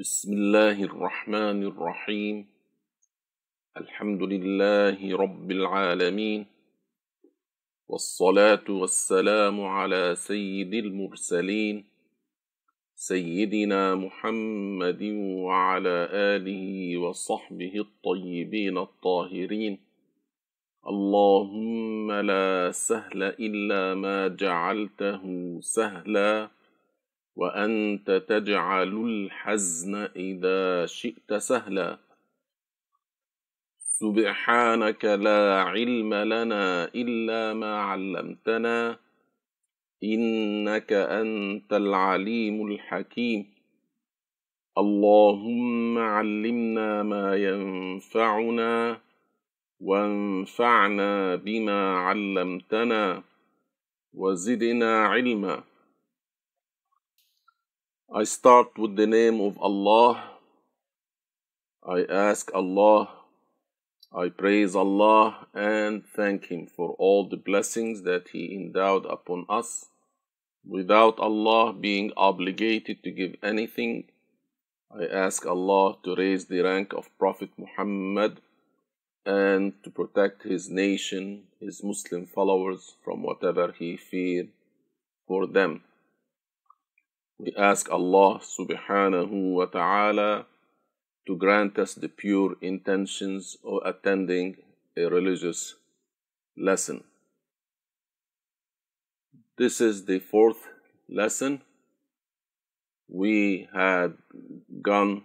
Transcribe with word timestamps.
بسم 0.00 0.32
الله 0.32 0.84
الرحمن 0.84 1.62
الرحيم. 1.62 2.46
الحمد 3.76 4.22
لله 4.22 5.16
رب 5.16 5.50
العالمين. 5.50 6.46
والصلاة 7.88 8.64
والسلام 8.68 9.60
على 9.60 10.14
سيد 10.16 10.74
المرسلين 10.74 11.84
سيدنا 12.94 13.94
محمد 13.94 15.02
وعلى 15.44 16.08
آله 16.12 16.96
وصحبه 16.96 17.74
الطيبين 17.76 18.78
الطاهرين. 18.78 19.78
اللهم 20.86 22.12
لا 22.12 22.70
سهل 22.70 23.22
إلا 23.22 23.94
ما 23.94 24.28
جعلته 24.28 25.22
سهلا. 25.60 26.48
وأنت 27.36 28.10
تجعل 28.28 28.92
الحزن 28.92 29.94
إذا 30.16 30.86
شئت 30.86 31.34
سهلا. 31.34 31.98
سبحانك 33.78 35.04
لا 35.04 35.62
علم 35.62 36.14
لنا 36.14 36.84
إلا 36.84 37.54
ما 37.54 37.80
علمتنا 37.80 38.98
إنك 40.04 40.92
أنت 40.92 41.72
العليم 41.72 42.66
الحكيم. 42.66 43.40
اللهم 44.78 45.98
علمنا 45.98 47.02
ما 47.02 47.36
ينفعنا 47.36 49.00
وانفعنا 49.80 51.36
بما 51.36 51.96
علمتنا 51.96 53.22
وزدنا 54.14 55.06
علما. 55.06 55.71
I 58.14 58.24
start 58.24 58.76
with 58.76 58.96
the 58.96 59.06
name 59.06 59.40
of 59.40 59.56
Allah. 59.58 60.22
I 61.82 62.04
ask 62.04 62.52
Allah, 62.54 63.08
I 64.14 64.28
praise 64.28 64.76
Allah 64.76 65.46
and 65.54 66.04
thank 66.04 66.48
Him 66.50 66.66
for 66.66 66.90
all 66.98 67.26
the 67.26 67.38
blessings 67.38 68.02
that 68.02 68.28
He 68.28 68.54
endowed 68.54 69.06
upon 69.06 69.46
us 69.48 69.86
without 70.62 71.18
Allah 71.20 71.72
being 71.72 72.12
obligated 72.14 73.02
to 73.02 73.10
give 73.10 73.36
anything. 73.42 74.04
I 74.94 75.06
ask 75.06 75.46
Allah 75.46 75.96
to 76.04 76.14
raise 76.14 76.44
the 76.44 76.60
rank 76.60 76.92
of 76.92 77.08
Prophet 77.18 77.48
Muhammad 77.56 78.42
and 79.24 79.72
to 79.84 79.90
protect 79.90 80.42
his 80.42 80.68
nation, 80.68 81.44
his 81.60 81.82
Muslim 81.82 82.26
followers 82.26 82.94
from 83.02 83.22
whatever 83.22 83.72
he 83.78 83.96
feared 83.96 84.48
for 85.26 85.46
them. 85.46 85.84
We 87.42 87.52
ask 87.58 87.90
Allah 87.90 88.38
subhanahu 88.38 89.58
wa 89.58 89.66
ta'ala 89.66 90.46
to 91.26 91.36
grant 91.36 91.76
us 91.76 91.94
the 91.94 92.06
pure 92.06 92.54
intentions 92.62 93.58
of 93.66 93.82
attending 93.84 94.58
a 94.96 95.10
religious 95.10 95.74
lesson. 96.56 97.02
This 99.58 99.80
is 99.80 100.04
the 100.04 100.20
fourth 100.20 100.68
lesson. 101.10 101.62
We 103.08 103.66
had 103.74 104.14
gone 104.80 105.24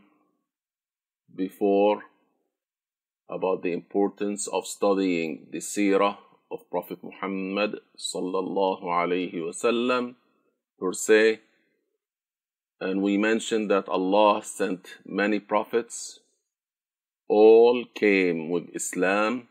before 1.36 2.02
about 3.30 3.62
the 3.62 3.74
importance 3.74 4.48
of 4.48 4.66
studying 4.66 5.46
the 5.52 5.60
seerah 5.60 6.18
of 6.50 6.68
Prophet 6.72 6.98
Muhammad 7.04 7.78
sallallahu 7.96 8.90
alaihi 8.90 9.38
wasallam 9.38 10.16
per 10.80 10.94
se 10.94 11.46
and 12.80 13.02
we 13.02 13.18
mentioned 13.18 13.72
that 13.72 13.90
Allah 13.90 14.44
sent 14.44 14.98
many 15.06 15.40
prophets. 15.40 16.20
All 17.28 17.86
came 17.96 18.50
with 18.50 18.70
Islam. 18.74 19.48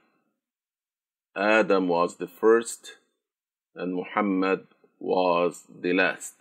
Adam 1.36 1.88
was 1.88 2.16
the 2.16 2.28
first, 2.28 2.96
and 3.74 3.94
Muhammad 3.94 4.66
was 4.98 5.64
the 5.82 5.92
last. 5.92 6.34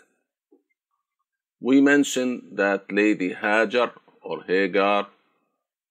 We 1.60 1.82
mentioned 1.82 2.44
that 2.54 2.92
Lady 2.92 3.34
Hajar 3.34 3.92
or 4.22 4.44
Hagar 4.44 5.08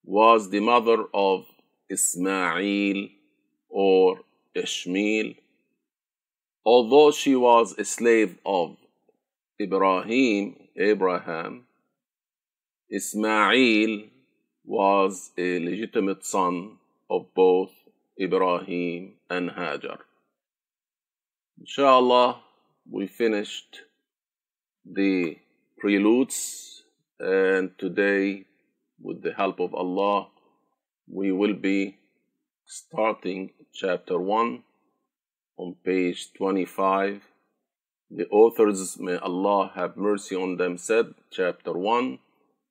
was 0.04 0.50
the 0.50 0.60
mother 0.60 1.04
of 1.12 1.46
Ismail 1.90 3.08
or 3.68 4.20
Ishmael. 4.54 5.34
Although 6.64 7.10
she 7.10 7.34
was 7.36 7.74
a 7.76 7.84
slave 7.84 8.38
of 8.46 8.76
Ibrahim, 9.60 10.63
Abraham, 10.76 11.66
Ismail 12.90 14.08
was 14.64 15.30
a 15.38 15.60
legitimate 15.60 16.24
son 16.24 16.78
of 17.08 17.32
both 17.34 17.70
Ibrahim 18.20 19.14
and 19.30 19.50
Hajar. 19.50 19.98
Inshallah, 21.60 22.40
we 22.90 23.06
finished 23.06 23.82
the 24.84 25.38
preludes, 25.78 26.82
and 27.20 27.70
today, 27.78 28.44
with 29.00 29.22
the 29.22 29.32
help 29.32 29.60
of 29.60 29.74
Allah, 29.74 30.28
we 31.06 31.30
will 31.30 31.54
be 31.54 31.98
starting 32.66 33.50
chapter 33.72 34.18
1 34.18 34.62
on 35.56 35.76
page 35.84 36.32
25 36.34 37.22
the 38.10 38.26
authors, 38.28 38.98
may 38.98 39.16
Allah 39.16 39.72
have 39.74 39.96
mercy 39.96 40.36
on 40.36 40.56
them, 40.56 40.78
said, 40.78 41.14
chapter 41.30 41.72
1, 41.72 42.18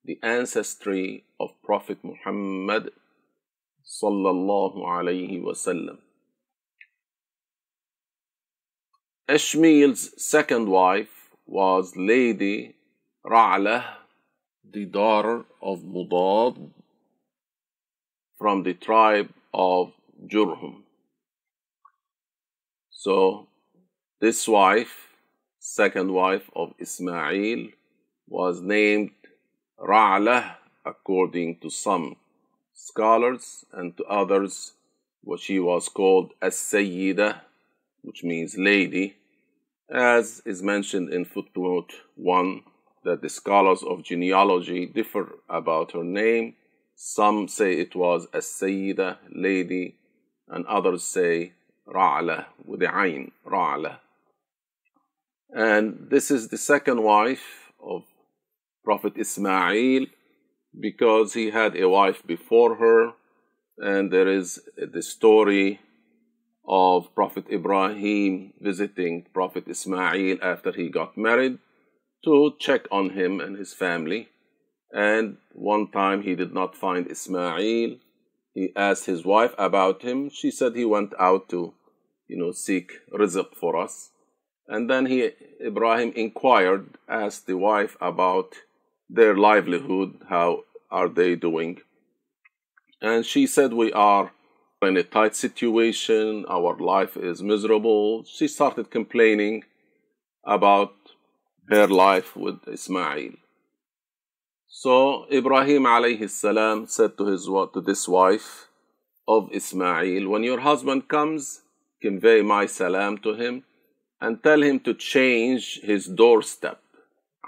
the 0.04 0.18
ancestry 0.22 1.24
of 1.40 1.50
Prophet 1.62 1.98
Muhammad 2.02 2.90
sallallahu 3.84 4.76
alayhi 4.76 5.42
wasallam. 5.42 5.98
Ishmael's 9.28 10.22
second 10.22 10.68
wife 10.68 11.30
was 11.46 11.96
Lady 11.96 12.74
Ra'lah, 13.26 13.84
the 14.70 14.84
daughter 14.84 15.44
of 15.62 15.80
Mudad 15.80 16.70
from 18.36 18.62
the 18.62 18.74
tribe 18.74 19.30
of 19.52 19.92
Jurhum. 20.26 20.82
So, 22.90 23.48
this 24.20 24.46
wife 24.46 25.03
second 25.66 26.12
wife 26.12 26.50
of 26.54 26.74
Ismail, 26.78 27.68
was 28.28 28.60
named 28.60 29.12
Ra'lah 29.80 30.56
according 30.84 31.56
to 31.60 31.70
some 31.70 32.16
scholars, 32.74 33.64
and 33.72 33.96
to 33.96 34.04
others, 34.04 34.74
what 35.22 35.40
she 35.40 35.58
was 35.58 35.88
called 35.88 36.34
as 36.42 36.54
Sayyida, 36.54 37.40
which 38.02 38.22
means 38.22 38.58
lady, 38.58 39.16
as 39.88 40.42
is 40.44 40.62
mentioned 40.62 41.10
in 41.10 41.24
footnote 41.24 41.94
1 42.16 42.62
that 43.04 43.22
the 43.22 43.30
scholars 43.30 43.82
of 43.82 44.02
genealogy 44.02 44.84
differ 44.84 45.38
about 45.48 45.92
her 45.92 46.04
name. 46.04 46.56
Some 46.94 47.48
say 47.48 47.72
it 47.72 47.96
was 47.96 48.26
as 48.34 48.44
Sayyida, 48.44 49.16
lady, 49.34 49.96
and 50.46 50.66
others 50.66 51.04
say 51.04 51.54
Ra'lah 51.88 52.44
with 52.66 52.80
the 52.80 52.94
Ain, 52.94 53.32
Ra'lah. 53.46 53.96
And 55.54 56.08
this 56.10 56.32
is 56.32 56.48
the 56.48 56.58
second 56.58 57.00
wife 57.04 57.70
of 57.80 58.02
Prophet 58.84 59.12
Ismail 59.16 60.06
because 60.78 61.34
he 61.34 61.50
had 61.50 61.76
a 61.76 61.88
wife 61.88 62.26
before 62.26 62.74
her. 62.74 63.12
And 63.78 64.12
there 64.12 64.26
is 64.26 64.60
the 64.76 65.00
story 65.00 65.80
of 66.66 67.14
Prophet 67.14 67.44
Ibrahim 67.52 68.52
visiting 68.60 69.26
Prophet 69.32 69.68
Ismail 69.68 70.38
after 70.42 70.72
he 70.72 70.88
got 70.88 71.16
married 71.16 71.58
to 72.24 72.54
check 72.58 72.88
on 72.90 73.10
him 73.10 73.38
and 73.38 73.56
his 73.56 73.72
family. 73.72 74.30
And 74.92 75.36
one 75.52 75.88
time 75.92 76.22
he 76.22 76.34
did 76.34 76.52
not 76.52 76.76
find 76.76 77.08
Ismail. 77.08 77.98
He 78.54 78.72
asked 78.74 79.06
his 79.06 79.24
wife 79.24 79.54
about 79.56 80.02
him. 80.02 80.30
She 80.30 80.50
said 80.50 80.74
he 80.74 80.84
went 80.84 81.12
out 81.18 81.48
to, 81.50 81.74
you 82.26 82.38
know, 82.38 82.50
seek 82.50 82.90
rizq 83.12 83.54
for 83.54 83.76
us. 83.76 84.10
And 84.66 84.88
then 84.88 85.06
he, 85.06 85.30
Ibrahim 85.64 86.12
inquired, 86.16 86.96
asked 87.08 87.46
the 87.46 87.56
wife 87.56 87.96
about 88.00 88.54
their 89.10 89.36
livelihood, 89.36 90.20
how 90.28 90.64
are 90.90 91.08
they 91.08 91.36
doing? 91.36 91.80
And 93.02 93.26
she 93.26 93.46
said, 93.46 93.74
We 93.74 93.92
are 93.92 94.32
in 94.82 94.96
a 94.96 95.02
tight 95.02 95.34
situation, 95.34 96.44
our 96.48 96.76
life 96.76 97.16
is 97.16 97.42
miserable. 97.42 98.24
She 98.24 98.48
started 98.48 98.90
complaining 98.90 99.64
about 100.44 100.94
her 101.70 101.86
life 101.86 102.36
with 102.36 102.66
Ismail. 102.66 103.32
So 104.68 105.26
Ibrahim 105.32 105.84
alayhi 105.84 106.28
salam 106.28 106.86
said 106.86 107.16
to 107.18 107.26
his 107.26 107.44
to 107.46 107.80
this 107.80 108.06
wife 108.06 108.68
of 109.26 109.48
Ismail, 109.52 110.28
When 110.28 110.44
your 110.44 110.60
husband 110.60 111.08
comes, 111.08 111.62
convey 112.02 112.42
my 112.42 112.66
salam 112.66 113.18
to 113.18 113.34
him 113.34 113.64
and 114.24 114.42
tell 114.42 114.62
him 114.62 114.80
to 114.80 114.94
change 114.94 115.64
his 115.90 116.06
doorstep, 116.20 116.80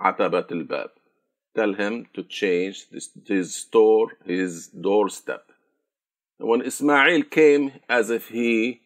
atabat 0.08 0.52
al-bab. 0.56 0.90
tell 1.58 1.73
him 1.73 1.94
to 2.14 2.23
change 2.38 2.78
this, 2.90 3.06
his 3.26 3.55
store, 3.61 4.08
his 4.26 4.67
doorstep. 4.87 5.44
When 6.38 6.61
Ismail 6.70 7.23
came 7.37 7.64
as 7.88 8.11
if 8.11 8.28
he 8.28 8.81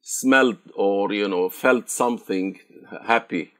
smelled 0.00 0.62
or, 0.74 1.12
you 1.12 1.28
know, 1.28 1.50
felt 1.50 1.90
something 1.90 2.48
happy 3.12 3.52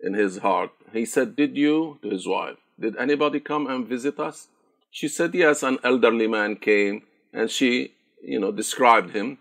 in 0.00 0.14
his 0.14 0.38
heart, 0.38 0.72
he 0.92 1.04
said, 1.04 1.36
Did 1.36 1.56
you, 1.56 1.98
to 2.02 2.10
his 2.10 2.26
wife, 2.26 2.56
did 2.80 2.96
anybody 2.96 3.38
come 3.38 3.68
and 3.68 3.86
visit 3.86 4.18
us? 4.18 4.48
She 4.90 5.06
said, 5.06 5.32
Yes, 5.44 5.62
an 5.62 5.78
elderly 5.84 6.26
man 6.26 6.56
came 6.56 7.02
and 7.32 7.48
she, 7.50 7.92
you 8.20 8.40
know, 8.40 8.50
described 8.50 9.10
him. 9.14 9.38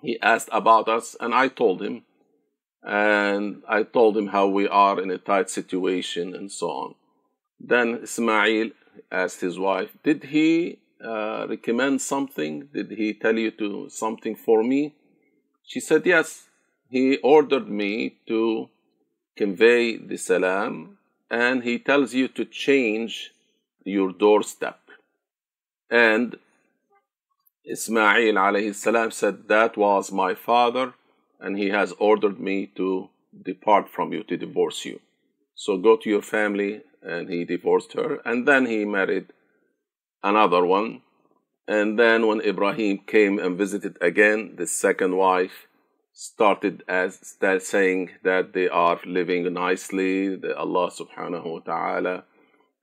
He 0.00 0.18
asked 0.22 0.48
about 0.60 0.88
us 0.88 1.14
and 1.20 1.34
I 1.34 1.48
told 1.48 1.82
him. 1.82 2.04
And 2.82 3.62
I 3.68 3.84
told 3.84 4.16
him 4.16 4.28
how 4.28 4.48
we 4.48 4.66
are 4.66 5.00
in 5.00 5.10
a 5.10 5.18
tight 5.18 5.50
situation 5.50 6.34
and 6.34 6.50
so 6.50 6.70
on. 6.70 6.94
Then 7.60 8.00
Ismail 8.02 8.70
asked 9.10 9.40
his 9.40 9.58
wife, 9.58 9.90
Did 10.02 10.24
he 10.24 10.78
uh, 11.02 11.46
recommend 11.48 12.00
something? 12.02 12.68
Did 12.72 12.90
he 12.90 13.14
tell 13.14 13.38
you 13.38 13.52
to 13.52 13.88
something 13.88 14.34
for 14.34 14.62
me? 14.62 14.94
She 15.64 15.80
said, 15.80 16.04
Yes. 16.06 16.48
He 16.88 17.16
ordered 17.18 17.68
me 17.68 18.18
to 18.26 18.68
convey 19.36 19.96
the 19.96 20.18
salam 20.18 20.98
and 21.30 21.62
he 21.62 21.78
tells 21.78 22.12
you 22.12 22.28
to 22.28 22.44
change 22.44 23.32
your 23.84 24.12
doorstep. 24.12 24.78
And 25.90 26.36
Ismail 27.64 28.34
alayhi 28.34 28.74
salam 28.74 29.10
said, 29.10 29.48
That 29.48 29.76
was 29.76 30.12
my 30.12 30.34
father, 30.34 30.94
and 31.42 31.58
he 31.58 31.68
has 31.70 31.92
ordered 31.98 32.38
me 32.40 32.70
to 32.76 33.10
depart 33.44 33.88
from 33.88 34.12
you, 34.12 34.22
to 34.24 34.36
divorce 34.36 34.84
you. 34.84 35.00
So 35.54 35.76
go 35.76 35.96
to 35.96 36.08
your 36.08 36.22
family, 36.22 36.82
and 37.02 37.28
he 37.28 37.44
divorced 37.44 37.92
her. 37.94 38.20
And 38.24 38.46
then 38.46 38.66
he 38.66 38.84
married 38.84 39.26
another 40.22 40.64
one. 40.64 41.02
And 41.66 41.98
then 41.98 42.26
when 42.26 42.40
Ibrahim 42.40 43.00
came 43.06 43.38
and 43.38 43.58
visited 43.58 43.98
again, 44.00 44.54
the 44.56 44.66
second 44.66 45.16
wife 45.16 45.66
started 46.12 46.84
as 46.88 47.36
saying 47.60 48.10
that 48.22 48.52
they 48.52 48.68
are 48.68 49.00
living 49.04 49.52
nicely, 49.52 50.36
that 50.36 50.56
Allah 50.56 50.90
subhanahu 50.90 51.46
wa 51.46 51.58
ta'ala 51.60 52.24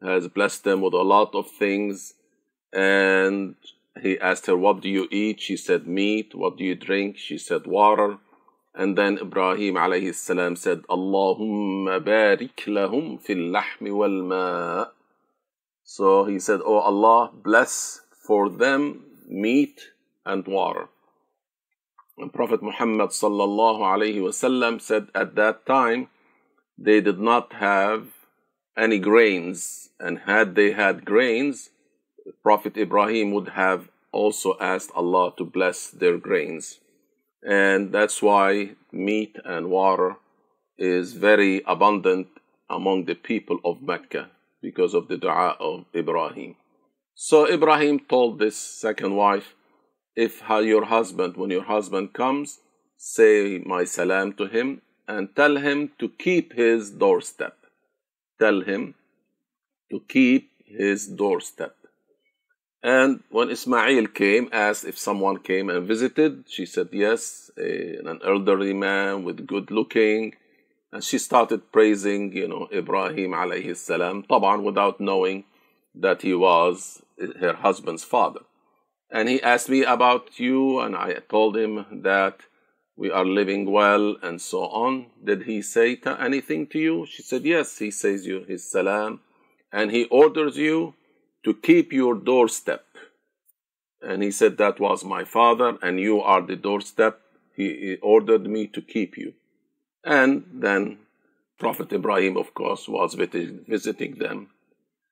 has 0.01 0.27
blessed 0.27 0.63
them 0.63 0.81
with 0.81 0.93
a 0.93 1.01
lot 1.15 1.33
of 1.33 1.49
things. 1.49 2.13
And 2.73 3.55
he 4.01 4.19
asked 4.19 4.47
her, 4.47 4.57
What 4.57 4.81
do 4.81 4.89
you 4.89 5.07
eat? 5.11 5.39
She 5.39 5.57
said, 5.57 5.87
Meat. 5.87 6.35
What 6.35 6.57
do 6.57 6.63
you 6.63 6.75
drink? 6.75 7.17
She 7.17 7.37
said, 7.37 7.67
Water. 7.67 8.17
And 8.75 8.97
then 8.97 9.17
Ibrahim 9.17 9.75
alayhi 9.75 10.13
salam 10.13 10.55
said, 10.55 10.83
Allahumma 10.89 11.99
barik 11.99 12.65
lahum 12.67 13.19
fil 13.19 13.37
lahmi 13.37 13.91
wal 13.91 14.21
ma. 14.23 14.85
So 15.83 16.25
he 16.25 16.39
said, 16.39 16.61
Oh 16.63 16.77
Allah, 16.77 17.31
bless 17.33 18.01
for 18.11 18.49
them 18.49 19.05
meat 19.27 19.89
and 20.25 20.45
water. 20.45 20.89
And 22.17 22.31
Prophet 22.31 22.61
Muhammad 22.61 23.09
sallallahu 23.09 23.79
alayhi 23.79 24.21
wasallam 24.21 24.81
said 24.81 25.07
at 25.15 25.35
that 25.35 25.65
time 25.65 26.09
they 26.77 27.01
did 27.01 27.19
not 27.19 27.53
have 27.53 28.07
any 28.77 28.99
grains, 28.99 29.89
and 29.99 30.19
had 30.19 30.55
they 30.55 30.71
had 30.71 31.05
grains, 31.05 31.69
Prophet 32.43 32.77
Ibrahim 32.77 33.31
would 33.31 33.49
have 33.49 33.89
also 34.11 34.55
asked 34.59 34.91
Allah 34.95 35.33
to 35.37 35.43
bless 35.43 35.89
their 35.89 36.17
grains. 36.17 36.79
And 37.43 37.91
that's 37.91 38.21
why 38.21 38.71
meat 38.91 39.37
and 39.45 39.69
water 39.69 40.17
is 40.77 41.13
very 41.13 41.61
abundant 41.65 42.27
among 42.69 43.05
the 43.05 43.15
people 43.15 43.59
of 43.63 43.81
Mecca 43.81 44.29
because 44.61 44.93
of 44.93 45.07
the 45.07 45.17
dua 45.17 45.55
of 45.59 45.85
Ibrahim. 45.95 46.55
So 47.15 47.49
Ibrahim 47.51 47.99
told 47.99 48.39
this 48.39 48.57
second 48.57 49.15
wife, 49.15 49.55
if 50.15 50.41
your 50.49 50.85
husband, 50.85 51.37
when 51.37 51.49
your 51.49 51.63
husband 51.63 52.13
comes, 52.13 52.59
say 52.97 53.61
my 53.65 53.85
salam 53.85 54.33
to 54.33 54.47
him 54.47 54.81
and 55.07 55.33
tell 55.35 55.57
him 55.57 55.91
to 55.99 56.09
keep 56.09 56.53
his 56.53 56.91
doorstep. 56.91 57.55
Tell 58.37 58.61
him 58.61 58.95
to 59.91 60.01
keep 60.07 60.51
his 60.65 61.07
doorstep. 61.07 61.75
And 62.81 63.23
when 63.29 63.49
Ismail 63.49 64.07
came, 64.07 64.49
asked 64.53 64.85
if 64.85 64.97
someone 64.97 65.39
came 65.39 65.69
and 65.69 65.85
visited, 65.85 66.45
she 66.47 66.65
said 66.65 66.89
yes, 66.91 67.51
a, 67.57 67.97
an 67.97 68.19
elderly 68.25 68.73
man 68.73 69.23
with 69.23 69.45
good 69.45 69.69
looking. 69.69 70.35
And 70.91 71.03
she 71.03 71.17
started 71.17 71.71
praising, 71.71 72.31
you 72.31 72.47
know, 72.47 72.67
Ibrahim 72.73 73.31
alayhi 73.31 73.75
salam, 73.75 74.23
taban 74.23 74.63
without 74.63 74.99
knowing 74.99 75.43
that 75.93 76.21
he 76.21 76.33
was 76.33 77.01
her 77.39 77.53
husband's 77.53 78.03
father. 78.03 78.41
And 79.11 79.27
he 79.27 79.41
asked 79.41 79.69
me 79.69 79.83
about 79.83 80.39
you, 80.39 80.79
and 80.79 80.95
I 80.95 81.15
told 81.29 81.57
him 81.57 81.85
that 82.03 82.41
we 82.95 83.11
are 83.11 83.25
living 83.25 83.69
well 83.71 84.15
and 84.21 84.41
so 84.41 84.63
on. 84.63 85.07
Did 85.23 85.43
he 85.43 85.61
say 85.61 85.99
anything 86.05 86.67
to 86.67 86.79
you? 86.79 87.05
She 87.05 87.23
said 87.23 87.43
yes. 87.43 87.77
He 87.77 87.91
says 87.91 88.25
you 88.25 88.45
his 88.47 88.69
salam, 88.69 89.21
and 89.71 89.91
he 89.91 90.05
orders 90.05 90.57
you 90.57 90.93
to 91.43 91.53
keep 91.53 91.93
your 91.93 92.15
doorstep. 92.15 92.85
And 94.01 94.23
he 94.23 94.31
said, 94.31 94.57
That 94.57 94.79
was 94.79 95.03
my 95.03 95.23
father, 95.23 95.77
and 95.81 95.99
you 95.99 96.21
are 96.21 96.41
the 96.41 96.55
doorstep. 96.55 97.21
He, 97.55 97.97
ordered 98.01 98.47
me 98.47 98.67
to 98.67 98.81
keep 98.81 99.17
you. 99.17 99.33
And 100.03 100.45
then 100.53 100.99
Prophet 101.59 101.91
Ibrahim, 101.91 102.37
of 102.37 102.53
course, 102.53 102.87
was 102.87 103.15
visiting 103.15 104.15
them 104.15 104.47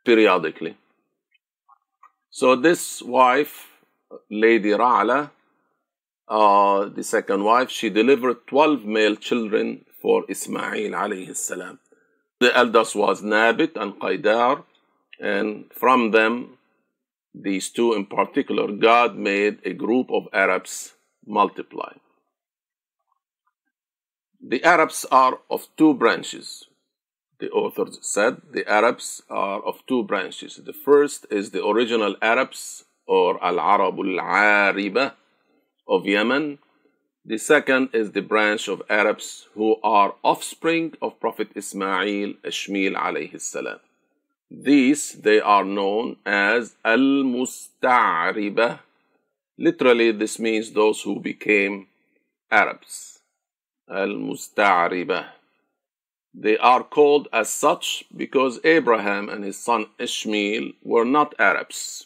periodically. 0.06 0.78
So 2.30 2.56
this 2.56 3.02
wife 3.02 3.68
Lady 4.30 4.70
Ra'la, 4.70 5.32
uh, 6.28 6.86
the 6.90 7.04
second 7.04 7.44
wife, 7.44 7.70
she 7.70 7.90
delivered 7.90 8.48
12 8.48 8.86
male 8.86 9.16
children 9.16 9.86
for 10.02 10.24
Ismail 10.30 10.92
alayhi 10.92 11.36
salam. 11.36 11.80
The 12.40 12.56
eldest 12.56 12.96
was 12.96 13.22
Nabit 13.22 13.76
and 13.76 13.94
Qaidar, 13.94 14.64
and 15.20 15.72
from 15.74 16.12
them, 16.12 16.58
these 17.34 17.70
two 17.70 17.94
in 17.94 18.06
particular, 18.06 18.72
God 18.72 19.16
made 19.16 19.60
a 19.64 19.74
group 19.74 20.10
of 20.12 20.28
Arabs 20.34 20.94
multiply. 21.26 21.94
The 24.42 24.64
Arabs 24.64 25.06
are 25.12 25.40
of 25.50 25.68
two 25.78 25.94
branches. 25.94 26.66
The 27.40 27.50
authors 27.52 28.00
said 28.02 28.42
the 28.52 28.68
Arabs 28.68 29.22
are 29.30 29.62
of 29.62 29.86
two 29.88 30.04
branches. 30.04 30.56
The 30.64 30.74
first 30.74 31.26
is 31.30 31.52
the 31.52 31.66
original 31.66 32.16
Arabs 32.22 32.86
or 33.06 33.44
Al-Arab 33.44 34.00
al-Ariba 34.00 35.14
of 35.88 36.06
Yemen. 36.06 36.60
The 37.26 37.38
second 37.38 37.90
is 37.94 38.12
the 38.12 38.22
branch 38.22 38.68
of 38.68 38.82
Arabs 38.90 39.48
who 39.54 39.78
are 39.84 40.16
offspring 40.24 40.94
of 41.02 41.20
Prophet 41.20 41.50
Ismail 41.56 42.34
Ishmael 42.44 42.94
alayhi 42.94 43.40
salam. 43.40 43.80
These 44.50 45.14
they 45.14 45.42
are 45.42 45.66
known 45.66 46.18
as 46.26 46.76
Al-Musta'riba. 46.86 48.80
Literally 49.58 50.12
this 50.12 50.40
means 50.40 50.72
those 50.72 51.02
who 51.02 51.20
became 51.20 51.88
Arabs. 52.50 53.20
Al-Musta'riba. 53.90 55.28
They 56.34 56.58
are 56.58 56.84
called 56.84 57.28
as 57.34 57.50
such 57.50 58.06
because 58.16 58.60
Abraham 58.64 59.28
and 59.28 59.44
his 59.44 59.58
son 59.58 59.88
Ishmael 60.00 60.72
were 60.84 61.06
not 61.06 61.34
Arabs. 61.40 62.06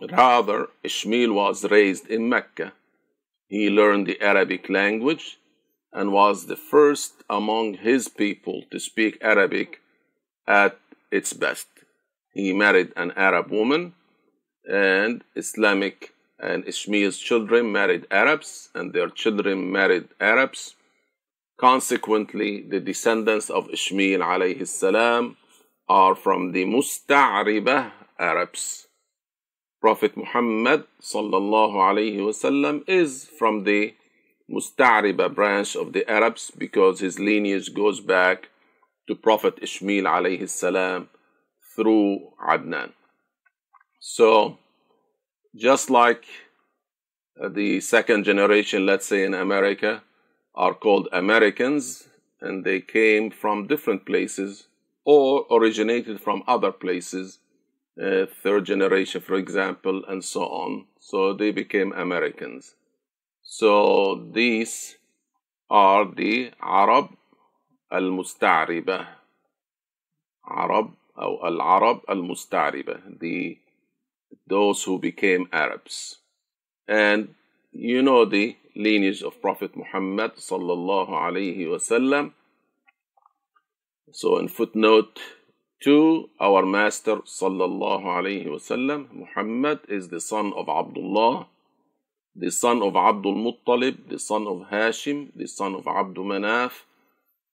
Rather, 0.00 0.68
Ishmael 0.84 1.32
was 1.32 1.64
raised 1.64 2.06
in 2.06 2.28
Mecca. 2.28 2.72
He 3.48 3.68
learned 3.70 4.06
the 4.06 4.20
Arabic 4.20 4.68
language 4.70 5.38
and 5.92 6.12
was 6.12 6.46
the 6.46 6.56
first 6.56 7.24
among 7.28 7.74
his 7.74 8.08
people 8.08 8.62
to 8.70 8.78
speak 8.78 9.18
Arabic 9.20 9.80
at 10.46 10.78
its 11.10 11.32
best. 11.32 11.66
He 12.32 12.52
married 12.52 12.92
an 12.96 13.12
Arab 13.16 13.50
woman, 13.50 13.94
and 14.68 15.24
Islamic 15.34 16.14
and 16.38 16.66
Ishmael's 16.68 17.18
children 17.18 17.72
married 17.72 18.06
Arabs, 18.10 18.68
and 18.74 18.92
their 18.92 19.08
children 19.08 19.72
married 19.72 20.08
Arabs. 20.20 20.76
Consequently, 21.58 22.62
the 22.62 22.78
descendants 22.78 23.50
of 23.50 23.68
Ishmael 23.70 24.20
alayhi 24.20 24.66
salam 24.66 25.36
are 25.88 26.14
from 26.14 26.52
the 26.52 26.64
Musta'ribah 26.64 27.90
Arabs. 28.18 28.86
Prophet 29.80 30.16
Muhammad 30.16 30.84
sallallahu 31.00 31.74
alayhi 31.74 32.18
wasallam 32.18 32.82
is 32.88 33.24
from 33.38 33.64
the 33.64 33.94
Musta'riba 34.50 35.34
branch 35.34 35.76
of 35.76 35.92
the 35.92 36.08
Arabs 36.10 36.50
because 36.56 37.00
his 37.00 37.18
lineage 37.18 37.74
goes 37.74 38.00
back 38.00 38.48
to 39.08 39.14
Prophet 39.14 39.58
Ishmael 39.60 40.04
alayhi 40.04 40.48
salam 40.48 41.08
through 41.74 42.20
Adnan. 42.40 42.92
So, 43.98 44.58
just 45.56 45.90
like 45.90 46.24
uh, 47.42 47.48
the 47.48 47.80
second 47.80 48.24
generation, 48.24 48.86
let's 48.86 49.06
say 49.06 49.24
in 49.24 49.34
America, 49.34 50.02
are 50.54 50.74
called 50.74 51.08
Americans 51.12 52.08
and 52.40 52.64
they 52.64 52.80
came 52.80 53.30
from 53.30 53.66
different 53.66 54.06
places, 54.06 54.68
or 55.04 55.46
originated 55.50 56.20
from 56.20 56.42
other 56.46 56.70
places, 56.70 57.38
uh, 58.00 58.26
third 58.42 58.64
generation, 58.64 59.20
for 59.20 59.34
example, 59.34 60.04
and 60.06 60.24
so 60.24 60.42
on. 60.42 60.86
So 61.00 61.32
they 61.32 61.50
became 61.50 61.92
Americans. 61.92 62.74
So 63.42 64.28
these 64.32 64.96
are 65.70 66.04
the 66.04 66.52
Arab 66.62 67.08
al-Musta'riba. 67.90 69.06
Arab 70.48 70.92
or 71.16 71.46
al-Arab 71.46 72.00
al-Musta'riba, 72.08 73.18
the 73.20 73.58
those 74.46 74.82
who 74.84 74.98
became 74.98 75.48
Arabs. 75.52 76.18
And 76.86 77.34
you 77.72 78.02
know 78.02 78.24
the 78.24 78.56
lineage 78.74 79.22
of 79.22 79.40
Prophet 79.42 79.76
Muhammad 79.76 80.36
sallallahu 80.36 81.10
alaihi 81.10 81.66
wasallam. 81.66 82.32
So 84.12 84.38
in 84.38 84.48
footnote 84.48 85.20
2, 85.80 86.30
our 86.40 86.64
master 86.64 87.16
sallallahu 87.16 88.04
alaihi 88.04 88.46
wasallam, 88.46 89.12
Muhammad 89.12 89.80
is 89.88 90.08
the 90.08 90.20
son 90.20 90.52
of 90.56 90.68
Abdullah, 90.68 91.46
the 92.34 92.50
son 92.50 92.82
of 92.82 92.96
Abdul 92.96 93.34
Muttalib, 93.34 94.08
the 94.08 94.18
son 94.18 94.46
of 94.46 94.68
Hashim, 94.70 95.30
the 95.36 95.46
son 95.46 95.74
of 95.74 95.86
Abdul 95.86 96.24
Manaf, 96.24 96.84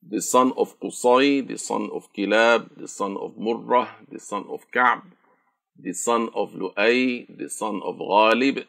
the 0.08 0.22
son 0.22 0.54
of 0.56 0.80
Qusay, 0.80 1.48
the 1.48 1.58
son 1.58 1.90
of 1.92 2.14
Kilab, 2.14 2.70
the 2.78 2.88
son 2.88 3.18
of 3.18 3.36
Murrah, 3.38 3.90
the 4.12 4.20
son 4.20 4.46
of 4.50 4.62
Ka'b, 4.72 5.02
the 5.80 5.94
son 5.94 6.30
of 6.36 6.54
Lu'ay, 6.54 7.26
the 7.38 7.50
son 7.50 7.82
of 7.84 7.98
Ghalib, 7.98 8.66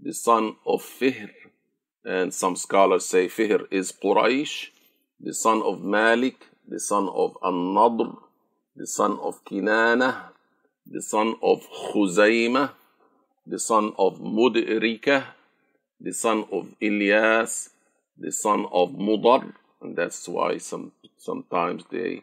the 0.00 0.14
son 0.14 0.56
of 0.66 0.82
Fihr, 0.82 1.30
and 2.04 2.32
some 2.32 2.56
scholars 2.56 3.04
say 3.04 3.28
Fihr 3.28 3.66
is 3.70 3.92
Quraysh, 3.92 4.68
the 5.20 5.34
son 5.34 5.62
of 5.62 5.82
Malik, 5.84 6.46
the 6.66 6.80
son 6.80 7.08
of 7.08 7.36
An-Nadr, 7.42 8.16
the 8.74 8.86
son 8.86 9.18
of 9.20 9.44
Kinana, 9.44 10.30
the 10.86 11.02
son 11.02 11.36
of 11.42 11.66
Khuzaymah, 11.70 12.70
the 13.46 13.58
son 13.58 13.92
of 13.98 14.20
Mudrika, 14.20 15.24
the 16.00 16.12
son 16.12 16.46
of 16.50 16.68
Ilyas, 16.80 17.68
the 18.18 18.32
son 18.32 18.66
of 18.72 18.92
Mudar, 18.92 19.52
and 19.82 19.96
that's 19.96 20.28
why 20.28 20.58
some 20.58 20.92
sometimes 21.18 21.84
they 21.90 22.22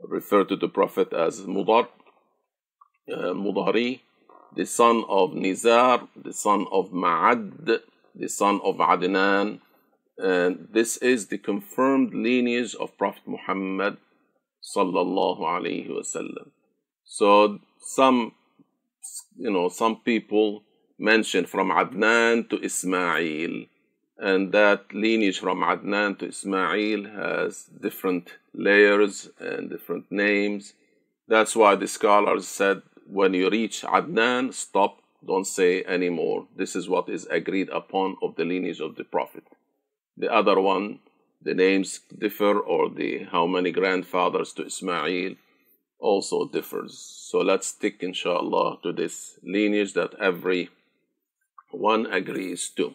refer 0.00 0.44
to 0.44 0.56
the 0.56 0.68
Prophet 0.68 1.12
as 1.12 1.40
Mudar, 1.40 1.88
uh, 3.12 3.32
Mudari, 3.32 4.00
the 4.54 4.66
son 4.66 5.04
of 5.08 5.30
Nizar, 5.30 6.08
the 6.16 6.32
son 6.32 6.66
of 6.70 6.90
Ma'ad, 6.90 7.80
the 8.14 8.28
son 8.28 8.60
of 8.62 8.76
Adnan, 8.76 9.60
and 10.18 10.68
this 10.72 10.96
is 10.98 11.26
the 11.26 11.38
confirmed 11.38 12.14
lineage 12.14 12.74
of 12.74 12.96
Prophet 12.96 13.22
Muhammad 13.26 13.98
sallallahu 14.62 15.40
alaihi 15.40 15.90
wasallam. 15.90 16.50
So 17.04 17.58
some, 17.80 18.32
you 19.36 19.50
know, 19.50 19.68
some 19.68 19.96
people 20.00 20.62
mention 20.98 21.46
from 21.46 21.70
Adnan 21.70 22.48
to 22.50 22.64
Ismail, 22.64 23.66
and 24.18 24.52
that 24.52 24.92
lineage 24.92 25.38
from 25.38 25.60
Adnan 25.60 26.18
to 26.18 26.28
Ismail 26.28 27.04
has 27.10 27.64
different 27.64 28.32
layers 28.54 29.28
and 29.38 29.68
different 29.68 30.10
names. 30.10 30.72
That's 31.28 31.54
why 31.54 31.74
the 31.74 31.86
scholars 31.86 32.48
said 32.48 32.82
when 33.06 33.34
you 33.34 33.50
reach 33.50 33.82
Adnan, 33.82 34.52
stop, 34.54 34.98
don't 35.24 35.46
say 35.46 35.84
anymore. 35.84 36.46
This 36.56 36.76
is 36.76 36.88
what 36.88 37.08
is 37.08 37.26
agreed 37.26 37.68
upon 37.70 38.16
of 38.22 38.36
the 38.36 38.44
lineage 38.44 38.80
of 38.80 38.96
the 38.96 39.04
Prophet. 39.04 39.44
The 40.16 40.32
other 40.32 40.60
one, 40.60 41.00
the 41.42 41.54
names 41.54 42.00
differ, 42.16 42.58
or 42.58 42.88
the 42.88 43.24
how 43.24 43.46
many 43.46 43.70
grandfathers 43.70 44.52
to 44.54 44.66
Ismail 44.66 45.34
also 45.98 46.48
differs. 46.48 46.98
So 46.98 47.40
let's 47.40 47.68
stick, 47.68 48.02
inshallah, 48.02 48.78
to 48.82 48.92
this 48.92 49.38
lineage 49.42 49.92
that 49.94 50.14
every 50.20 50.70
one 51.70 52.06
agrees 52.06 52.70
to. 52.76 52.94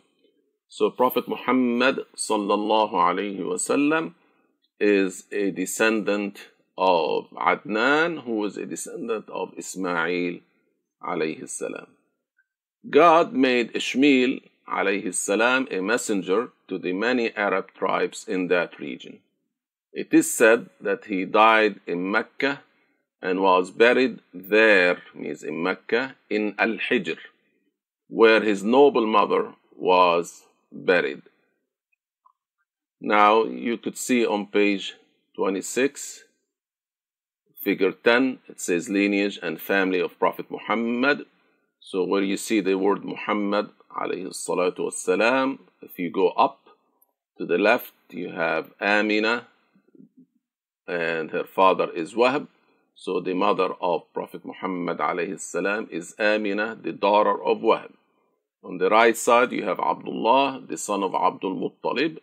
So 0.74 0.90
Prophet 0.90 1.28
Muhammad 1.28 2.00
sallallahu 2.16 2.94
alaihi 2.94 3.40
wasallam 3.40 4.14
is 4.80 5.26
a 5.30 5.52
descendant 5.52 6.48
of 6.78 7.26
Adnan, 7.32 8.24
who 8.24 8.36
was 8.36 8.56
a 8.56 8.66
descendant 8.66 9.30
of 9.30 9.52
Ismail 9.58 10.40
alayhi 11.04 11.50
salam. 11.50 11.88
God 12.90 13.34
made 13.34 13.76
Ishmael 13.76 14.40
alayhi 14.66 15.14
salam 15.14 15.68
a 15.70 15.82
messenger 15.82 16.52
to 16.70 16.78
the 16.78 16.94
many 16.94 17.36
Arab 17.36 17.74
tribes 17.74 18.26
in 18.26 18.48
that 18.48 18.80
region. 18.80 19.20
It 19.92 20.14
is 20.14 20.34
said 20.34 20.70
that 20.80 21.04
he 21.04 21.26
died 21.26 21.82
in 21.86 22.10
Mecca 22.10 22.62
and 23.22 23.42
was 23.42 23.72
buried 23.72 24.22
there, 24.34 25.00
means 25.14 25.44
in 25.44 25.62
Mecca, 25.62 26.16
in 26.30 26.56
Al 26.58 26.78
Hijr, 26.90 27.18
where 28.08 28.42
his 28.42 28.64
noble 28.64 29.06
mother 29.06 29.54
was 29.76 30.44
buried. 30.72 31.22
Now 33.00 33.44
you 33.46 33.78
could 33.78 33.98
see 33.98 34.26
on 34.26 34.48
page 34.48 34.96
26 35.36 36.26
Figure 37.62 37.92
10, 37.92 38.40
it 38.48 38.60
says 38.60 38.90
lineage 38.90 39.40
and 39.44 39.62
family 39.62 40.00
of 40.00 40.18
Prophet 40.18 40.50
Muhammad. 40.50 41.28
So 41.80 42.04
where 42.04 42.24
you 42.24 42.36
see 42.36 42.60
the 42.60 42.76
word 42.76 43.06
Muhammad, 43.06 43.70
alayhi 43.96 45.60
if 45.84 46.00
you 46.00 46.10
go 46.10 46.30
up 46.30 46.60
to 47.38 47.46
the 47.46 47.60
left, 47.60 47.94
you 48.10 48.32
have 48.32 48.72
Amina, 48.82 49.46
and 50.88 51.30
her 51.30 51.44
father 51.44 51.92
is 51.92 52.16
Wahb. 52.16 52.48
So 52.96 53.20
the 53.20 53.36
mother 53.36 53.74
of 53.80 54.12
Prophet 54.12 54.44
Muhammad 54.44 54.98
alayhi 54.98 55.88
is 55.92 56.16
Amina, 56.18 56.76
the 56.82 56.94
daughter 56.94 57.44
of 57.44 57.60
Wahb. 57.60 57.92
On 58.64 58.78
the 58.78 58.90
right 58.90 59.18
side, 59.18 59.52
you 59.52 59.64
have 59.64 59.80
Abdullah, 59.80 60.62
the 60.68 60.78
son 60.78 61.04
of 61.04 61.16
Abdul 61.16 61.56
Muttalib. 61.56 62.20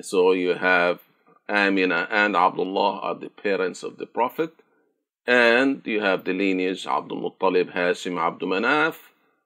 So 0.00 0.32
you 0.32 0.54
have 0.54 1.00
Amina 1.48 2.08
and 2.10 2.34
Abdullah 2.36 3.00
are 3.00 3.14
the 3.14 3.28
parents 3.28 3.82
of 3.82 3.98
the 3.98 4.06
Prophet. 4.06 4.52
And 5.26 5.82
you 5.84 6.00
have 6.00 6.24
the 6.24 6.32
lineage 6.32 6.86
Abdul 6.86 7.20
Muttalib, 7.20 7.72
Hashim, 7.74 8.18
Abdul 8.18 8.48
Manaf 8.48 8.96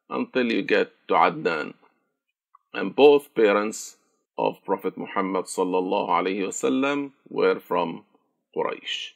until 0.09 0.53
you 0.53 0.63
get 0.63 0.93
to 1.09 1.15
Adnan. 1.15 1.75
And 2.73 2.95
both 2.95 3.35
parents 3.35 3.97
of 4.39 4.65
Prophet 4.65 4.97
Muhammad 4.97 5.47
sallallahu 5.47 6.09
alaihi 6.09 6.47
wasallam 6.47 7.13
were 7.29 7.59
from 7.59 8.05
Quraysh. 8.57 9.11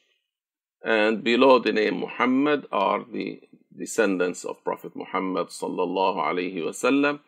And 0.83 1.23
below 1.23 1.59
the 1.59 1.71
name 1.71 1.99
Muhammad 1.99 2.67
are 2.71 3.03
the 3.11 3.41
descendants 3.77 4.43
of 4.43 4.63
Prophet 4.63 4.95
Muhammad 4.95 5.47
sallallahu 5.47 6.17
alaihi 6.17 6.63
wasallam 6.63 7.19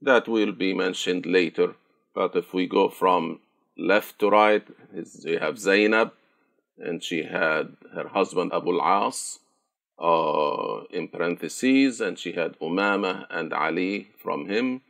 that 0.00 0.26
will 0.28 0.52
be 0.52 0.74
mentioned 0.74 1.26
later. 1.26 1.74
But 2.14 2.36
if 2.36 2.52
we 2.52 2.66
go 2.66 2.88
from 2.88 3.40
left 3.78 4.18
to 4.18 4.28
right, 4.28 4.66
we 5.24 5.36
have 5.36 5.58
Zainab, 5.58 6.12
and 6.78 7.02
she 7.02 7.22
had 7.22 7.76
her 7.94 8.08
husband 8.08 8.52
Abu 8.52 8.80
al-As 8.80 9.38
uh, 9.98 10.84
in 10.90 11.08
parentheses, 11.08 12.00
and 12.00 12.18
she 12.18 12.32
had 12.32 12.58
Umama 12.58 13.26
and 13.30 13.52
Ali 13.52 14.08
from 14.22 14.48
him. 14.48 14.82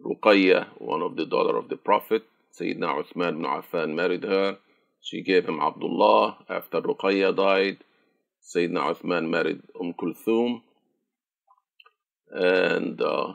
Ruqayya, 0.00 0.68
one 0.78 1.02
of 1.02 1.16
the 1.16 1.26
daughter 1.26 1.56
of 1.56 1.68
the 1.68 1.76
Prophet, 1.76 2.24
Sayyidina 2.58 3.02
Uthman 3.02 3.34
ibn 3.36 3.44
Affan 3.44 3.94
married 3.94 4.24
her. 4.24 4.58
She 5.00 5.22
gave 5.22 5.46
him 5.46 5.60
Abdullah. 5.60 6.38
After 6.48 6.80
Ruqayya 6.80 7.36
died, 7.36 7.78
Sayyidina 8.46 8.94
Uthman 8.94 9.28
married 9.28 9.60
Umm 9.80 9.94
Kulthum. 9.94 10.62
And 12.30 13.00
uh, 13.00 13.34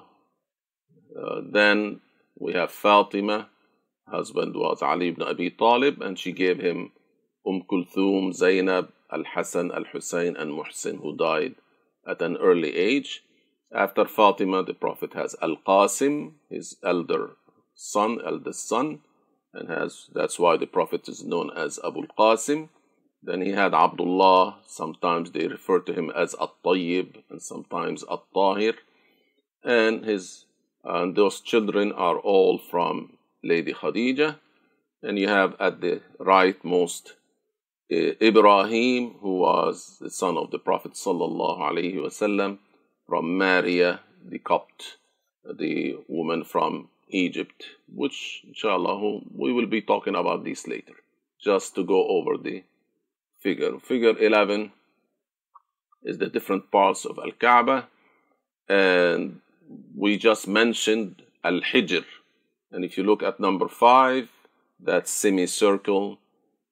uh, 1.20 1.42
then 1.52 2.00
we 2.40 2.54
have 2.54 2.72
Fatima, 2.72 3.50
husband 4.08 4.56
was 4.56 4.82
Ali 4.82 5.10
ibn 5.10 5.24
Abi 5.24 5.50
Talib, 5.50 6.02
and 6.02 6.18
she 6.18 6.32
gave 6.32 6.60
him 6.60 6.92
Umm 7.46 7.64
Kulthum, 7.70 8.34
Zainab, 8.34 8.90
Al 9.12 9.24
Hassan, 9.34 9.72
Al 9.72 9.84
Hussein, 9.92 10.38
and 10.38 10.52
Muhsin, 10.52 11.02
who 11.02 11.18
died 11.18 11.56
at 12.08 12.22
an 12.22 12.38
early 12.38 12.76
age. 12.76 13.24
After 13.74 14.06
Fatima, 14.06 14.64
the 14.64 14.74
Prophet 14.74 15.14
has 15.14 15.36
Al 15.42 15.58
Qasim, 15.68 16.34
his 16.50 16.78
elder 16.84 17.32
son, 17.76 18.20
eldest 18.26 18.68
son, 18.68 19.00
and 19.54 19.70
has 19.70 20.08
that's 20.14 20.40
why 20.40 20.56
the 20.58 20.68
Prophet 20.68 21.10
is 21.10 21.24
known 21.24 21.52
as 21.56 21.80
Abu 21.84 22.08
Qasim. 22.18 22.70
Then 23.24 23.42
he 23.42 23.52
had 23.52 23.74
Abdullah, 23.74 24.58
sometimes 24.66 25.32
they 25.32 25.48
refer 25.48 25.80
to 25.80 25.94
him 25.94 26.10
as 26.16 26.34
At 26.42 26.50
Tayyib, 26.64 27.24
and 27.30 27.42
sometimes 27.42 28.04
At 28.10 28.22
Tahir. 28.34 28.74
And 29.64 30.04
his 30.04 30.46
and 30.84 31.16
those 31.16 31.40
children 31.42 31.92
are 31.92 32.18
all 32.18 32.58
from 32.58 33.18
Lady 33.44 33.74
Khadija. 33.74 34.40
And 35.04 35.20
you 35.20 35.28
have 35.28 35.56
at 35.60 35.82
the 35.82 36.02
rightmost 36.20 37.14
eh, 37.92 38.14
Ibrahim, 38.22 39.16
who 39.22 39.38
was 39.40 39.98
the 40.00 40.10
son 40.10 40.38
of 40.38 40.50
the 40.50 40.60
Prophet 40.60 40.94
sallallahu 40.94 41.60
alaihi 41.60 41.96
wasallam, 41.96 42.58
from 43.08 43.38
Maria, 43.38 44.00
the 44.26 44.40
Copt, 44.40 44.98
the 45.44 45.98
woman 46.08 46.44
from 46.44 46.90
Egypt, 47.10 47.66
which 47.94 48.44
inshallah 48.48 49.22
we 49.36 49.52
will 49.52 49.66
be 49.66 49.82
talking 49.82 50.16
about 50.16 50.44
this 50.44 50.68
later, 50.68 50.94
just 51.40 51.76
to 51.76 51.84
go 51.84 52.08
over 52.08 52.38
the 52.38 52.64
figure. 53.42 53.80
Figure 53.80 54.18
11 54.18 54.72
is 56.04 56.18
the 56.18 56.28
different 56.28 56.72
parts 56.72 57.06
of 57.06 57.18
Al 57.18 57.32
Kaaba, 57.32 57.88
and 58.70 59.42
we 59.96 60.18
just 60.18 60.48
mentioned 60.48 61.22
Al 61.44 61.62
Hijr. 61.62 62.06
And 62.72 62.86
if 62.86 62.98
you 62.98 63.04
look 63.04 63.24
at 63.24 63.40
number 63.40 63.68
five, 63.68 64.30
that 64.80 65.08
semicircle 65.08 66.18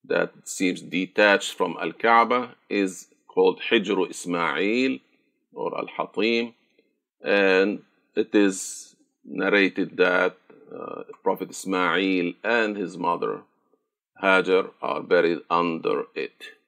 that 0.05 0.31
seems 0.45 0.81
detached 0.81 1.53
from 1.53 1.77
Al 1.81 1.91
Kaaba 1.91 2.55
is 2.69 3.07
called 3.27 3.59
Hijr 3.69 4.09
Ismail 4.09 4.99
or 5.53 5.77
Al 5.77 5.87
Hatim, 5.97 6.53
and 7.23 7.81
it 8.15 8.33
is 8.33 8.95
narrated 9.25 9.97
that 9.97 10.37
uh, 10.73 11.03
Prophet 11.23 11.49
Ismail 11.51 12.33
and 12.43 12.77
his 12.77 12.97
mother 12.97 13.41
Hajar 14.21 14.71
are 14.81 15.01
buried 15.01 15.39
under 15.49 16.03
it. 16.15 16.58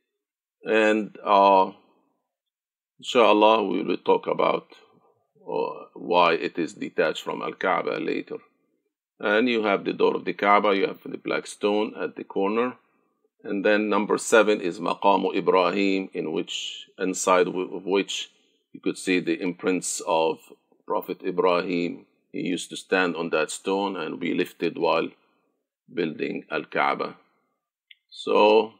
And 0.63 1.17
uh, 1.23 1.71
inshallah, 2.99 3.67
we 3.67 3.83
will 3.83 3.97
talk 3.97 4.27
about 4.27 4.67
uh, 5.41 5.85
why 5.93 6.33
it 6.33 6.57
is 6.57 6.73
detached 6.73 7.23
from 7.23 7.41
Al 7.41 7.53
Kaaba 7.53 7.99
later. 7.99 8.37
And 9.19 9.49
you 9.49 9.63
have 9.63 9.85
the 9.85 9.93
door 9.93 10.15
of 10.15 10.25
the 10.25 10.33
Kaaba, 10.33 10.75
you 10.75 10.87
have 10.87 11.01
the 11.03 11.17
black 11.17 11.47
stone 11.47 11.93
at 11.99 12.15
the 12.15 12.23
corner. 12.23 12.75
And 13.43 13.65
then 13.65 13.89
number 13.89 14.17
seven 14.17 14.61
is 14.61 14.79
Maqam 14.79 15.35
Ibrahim, 15.35 16.09
in 16.13 16.31
which 16.31 16.87
inside 16.99 17.47
of 17.47 17.85
which 17.85 18.29
you 18.71 18.79
could 18.79 18.97
see 18.97 19.19
the 19.19 19.41
imprints 19.41 20.01
of 20.07 20.39
Prophet 20.85 21.21
Ibrahim. 21.25 22.05
He 22.31 22.41
used 22.41 22.69
to 22.69 22.77
stand 22.77 23.15
on 23.15 23.29
that 23.31 23.51
stone 23.51 23.95
and 23.95 24.19
be 24.19 24.33
lifted 24.33 24.77
while 24.77 25.09
building 25.93 26.45
Al 26.51 26.65
Kaaba. 26.65 27.15
So 28.09 28.73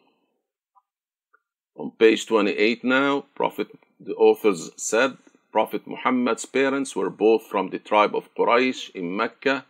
on 1.82 1.90
page 1.98 2.28
28 2.28 2.84
now, 2.84 3.26
Prophet 3.34 3.68
the 4.00 4.14
authors 4.14 4.70
said 4.78 5.18
Prophet 5.52 5.88
Muhammad's 5.88 6.46
parents 6.46 6.96
were 6.96 7.10
both 7.10 7.48
from 7.48 7.70
the 7.70 7.80
tribe 7.80 8.16
of 8.16 8.34
Quraysh 8.36 8.92
in 8.92 9.16
Mecca 9.16 9.66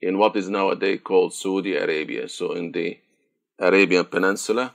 in 0.00 0.18
what 0.18 0.34
is 0.34 0.48
nowadays 0.48 1.00
called 1.04 1.32
Saudi 1.32 1.76
Arabia. 1.76 2.28
So 2.28 2.52
in 2.52 2.72
the 2.72 2.98
Arabian 3.60 4.06
Peninsula, 4.06 4.74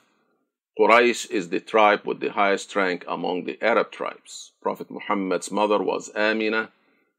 Quraysh 0.80 1.30
is 1.30 1.50
the 1.50 1.60
tribe 1.60 2.02
with 2.06 2.22
the 2.22 2.32
highest 2.32 2.74
rank 2.76 3.04
among 3.06 3.44
the 3.44 3.62
Arab 3.62 3.92
tribes. 3.92 4.54
Prophet 4.62 4.90
Muhammad's 4.90 5.52
mother 5.52 5.82
was 5.84 6.10
Amina, 6.16 6.72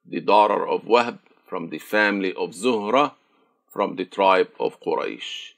the 0.06 0.20
daughter 0.20 0.66
of 0.66 0.84
Wahb 0.84 1.18
from 1.46 1.68
the 1.68 1.78
family 1.78 2.32
of 2.32 2.50
Zuhra 2.50 3.12
from 3.70 3.96
the 3.96 4.06
tribe 4.06 4.50
of 4.58 4.80
Quraysh. 4.80 5.52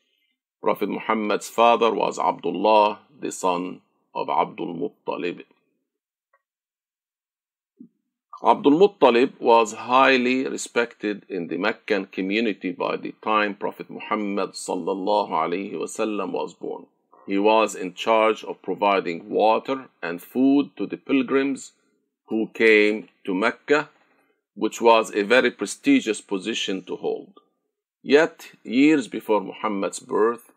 Prophet 0.61 0.89
Muhammad's 0.89 1.49
father 1.49 1.95
was 1.95 2.19
Abdullah, 2.19 2.99
the 3.21 3.31
son 3.31 3.81
of 4.15 4.29
Abdul 4.29 4.75
Muttalib. 4.75 5.45
Abdul 8.43 8.73
Muttalib 8.73 9.41
was 9.41 9.73
highly 9.73 10.47
respected 10.47 11.25
in 11.29 11.49
the 11.49 11.57
Meccan 11.57 12.07
community 12.07 12.73
by 12.73 12.97
the 12.97 13.15
time 13.23 13.55
Prophet 13.55 13.89
Muhammad 13.89 14.51
was 14.51 16.55
born. 16.55 16.87
He 17.27 17.39
was 17.39 17.75
in 17.75 17.95
charge 17.95 18.45
of 18.45 18.61
providing 18.61 19.31
water 19.31 19.89
and 20.03 20.21
food 20.21 20.77
to 20.77 20.87
the 20.87 20.99
pilgrims 20.99 21.73
who 22.27 22.51
came 22.53 23.09
to 23.25 23.35
Mecca, 23.35 23.89
which 24.55 24.81
was 24.81 25.15
a 25.15 25.23
very 25.23 25.51
prestigious 25.51 26.21
position 26.21 26.83
to 26.85 26.97
hold. 26.97 27.41
Yet, 28.03 28.53
years 28.63 29.09
before 29.09 29.41
Muhammad's 29.41 30.01
birth, 30.01 30.53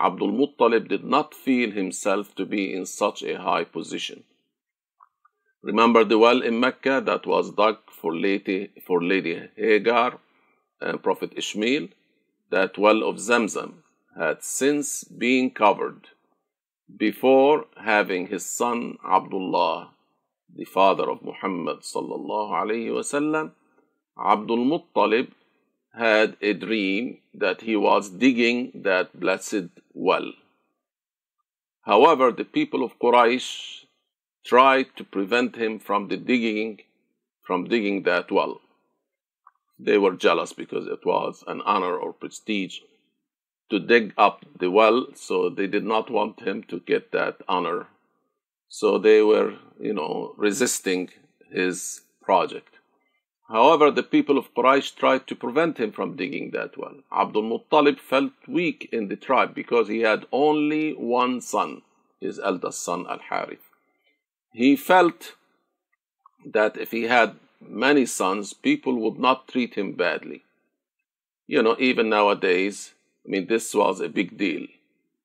Abdul 0.00 0.32
Muttalib 0.32 0.88
did 0.88 1.04
not 1.04 1.34
feel 1.34 1.70
himself 1.70 2.34
to 2.36 2.46
be 2.46 2.74
in 2.74 2.86
such 2.86 3.22
a 3.22 3.40
high 3.40 3.64
position. 3.64 4.24
Remember 5.62 6.04
the 6.04 6.18
well 6.18 6.42
in 6.42 6.58
Mecca 6.58 7.02
that 7.04 7.26
was 7.26 7.52
dug 7.52 7.78
for 7.90 8.14
Lady, 8.14 8.70
for 8.86 9.02
Lady 9.02 9.48
Hagar 9.56 10.18
and 10.80 11.02
Prophet 11.02 11.32
Ishmael? 11.36 11.88
That 12.50 12.76
well 12.76 13.08
of 13.08 13.16
Zamzam 13.16 13.82
had 14.18 14.42
since 14.42 15.04
been 15.04 15.50
covered 15.50 16.08
before 16.96 17.66
having 17.76 18.26
his 18.26 18.44
son 18.44 18.98
Abdullah, 19.08 19.90
the 20.54 20.64
father 20.64 21.08
of 21.10 21.22
Muhammad 21.22 21.80
sallallahu 21.80 22.52
alayhi 22.52 22.90
wasallam, 22.90 23.52
Abdul 24.18 24.64
Muttalib 24.66 25.30
had 25.94 26.36
a 26.40 26.54
dream 26.54 27.18
that 27.34 27.60
he 27.60 27.76
was 27.76 28.08
digging 28.10 28.72
that 28.74 29.18
blessed 29.18 29.68
well. 29.92 30.32
However, 31.82 32.30
the 32.30 32.44
people 32.44 32.84
of 32.84 32.98
Quraysh 32.98 33.84
tried 34.44 34.96
to 34.96 35.04
prevent 35.04 35.56
him 35.56 35.78
from 35.78 36.08
the 36.08 36.16
digging 36.16 36.80
from 37.42 37.64
digging 37.64 38.04
that 38.04 38.30
well. 38.30 38.60
They 39.78 39.98
were 39.98 40.14
jealous 40.14 40.52
because 40.52 40.86
it 40.86 41.04
was 41.04 41.42
an 41.46 41.60
honor 41.62 41.96
or 41.96 42.12
prestige 42.12 42.78
to 43.68 43.80
dig 43.80 44.14
up 44.16 44.44
the 44.60 44.70
well, 44.70 45.08
so 45.14 45.48
they 45.48 45.66
did 45.66 45.84
not 45.84 46.10
want 46.10 46.40
him 46.40 46.62
to 46.64 46.78
get 46.80 47.10
that 47.12 47.38
honor. 47.48 47.88
So 48.68 48.98
they 48.98 49.22
were, 49.22 49.54
you 49.80 49.92
know, 49.92 50.34
resisting 50.36 51.10
his 51.50 52.02
project. 52.22 52.71
However, 53.48 53.90
the 53.90 54.02
people 54.02 54.38
of 54.38 54.54
Quraysh 54.54 54.94
tried 54.94 55.26
to 55.26 55.34
prevent 55.34 55.78
him 55.78 55.92
from 55.92 56.16
digging 56.16 56.50
that 56.52 56.78
well. 56.78 56.96
Abdul 57.12 57.42
Muttalib 57.42 57.98
felt 57.98 58.32
weak 58.48 58.88
in 58.92 59.08
the 59.08 59.16
tribe 59.16 59.54
because 59.54 59.88
he 59.88 60.00
had 60.00 60.26
only 60.32 60.92
one 60.92 61.40
son, 61.40 61.82
his 62.20 62.38
eldest 62.38 62.82
son 62.82 63.06
Al 63.08 63.18
Harith 63.18 63.72
he 64.52 64.76
felt 64.76 65.34
that 66.44 66.76
if 66.76 66.90
he 66.90 67.04
had 67.04 67.36
many 67.60 68.06
sons, 68.06 68.52
people 68.52 68.94
would 68.96 69.18
not 69.18 69.48
treat 69.48 69.74
him 69.74 69.92
badly. 69.92 70.42
You 71.46 71.62
know, 71.62 71.76
even 71.78 72.08
nowadays, 72.08 72.92
I 73.26 73.30
mean, 73.30 73.46
this 73.46 73.74
was 73.74 74.00
a 74.00 74.08
big 74.08 74.36
deal. 74.36 74.66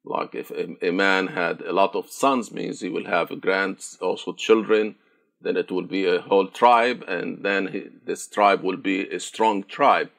Like 0.06 0.36
if 0.36 0.52
a, 0.52 0.92
man 0.92 1.28
had 1.28 1.62
a 1.62 1.74
lot 1.74 1.96
of 1.96 2.10
sons, 2.10 2.52
means 2.52 2.80
he 2.80 2.90
will 2.90 3.06
have 3.06 3.42
grands, 3.42 3.98
also 4.02 4.32
children. 4.32 4.96
Then 5.42 5.58
it 5.58 5.72
will 5.72 5.86
be 5.86 6.06
a 6.06 6.22
whole 6.22 6.48
tribe, 6.48 7.04
and 7.08 7.44
then 7.44 7.68
he, 7.68 7.90
this 8.06 8.28
tribe 8.28 8.64
will 8.64 8.78
be 8.78 9.08
a 9.10 9.20
strong 9.20 9.64
tribe. 9.64 10.10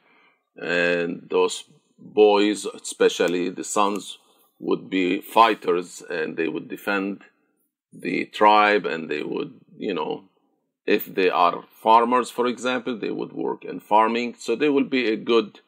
And 0.56 1.26
those 1.30 1.64
boys, 1.98 2.66
especially 2.66 3.50
the 3.50 3.64
sons, 3.64 4.18
would 4.60 4.88
be 4.88 5.20
fighters, 5.20 6.02
and 6.08 6.36
they 6.36 6.48
would 6.48 6.68
defend 6.68 7.22
the 7.92 8.26
tribe 8.26 8.86
and 8.86 9.08
they 9.08 9.22
would, 9.22 9.54
you 9.76 9.94
know, 9.94 10.24
if 10.86 11.06
they 11.06 11.28
are 11.28 11.64
farmers, 11.82 12.30
for 12.30 12.46
example, 12.46 12.96
they 12.98 13.10
would 13.10 13.32
work 13.32 13.64
in 13.64 13.80
farming. 13.80 14.34
So 14.38 14.56
they 14.56 14.68
will 14.68 14.84
be 14.84 15.08
a 15.08 15.16
good 15.16 15.60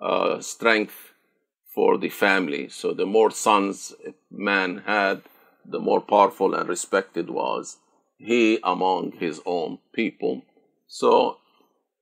uh, 0.00 0.40
strength 0.40 1.12
for 1.72 1.98
the 1.98 2.08
family. 2.08 2.68
So 2.68 2.92
the 2.92 3.06
more 3.06 3.30
sons 3.30 3.94
a 4.06 4.14
man 4.30 4.82
had, 4.86 5.22
the 5.64 5.78
more 5.78 6.00
powerful 6.00 6.54
and 6.54 6.68
respected 6.68 7.30
was 7.30 7.78
he 8.18 8.58
among 8.62 9.12
his 9.12 9.40
own 9.46 9.78
people. 9.92 10.42
So 10.86 11.38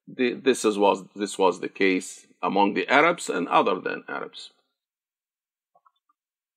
the, 0.07 0.35
this 0.35 0.65
is, 0.65 0.79
was 0.79 1.05
this 1.15 1.39
was 1.39 1.61
the 1.61 1.69
case 1.69 2.27
among 2.43 2.75
the 2.75 2.89
Arabs 2.89 3.29
and 3.29 3.49
other 3.49 3.81
than 3.81 4.05
Arabs. 4.09 4.51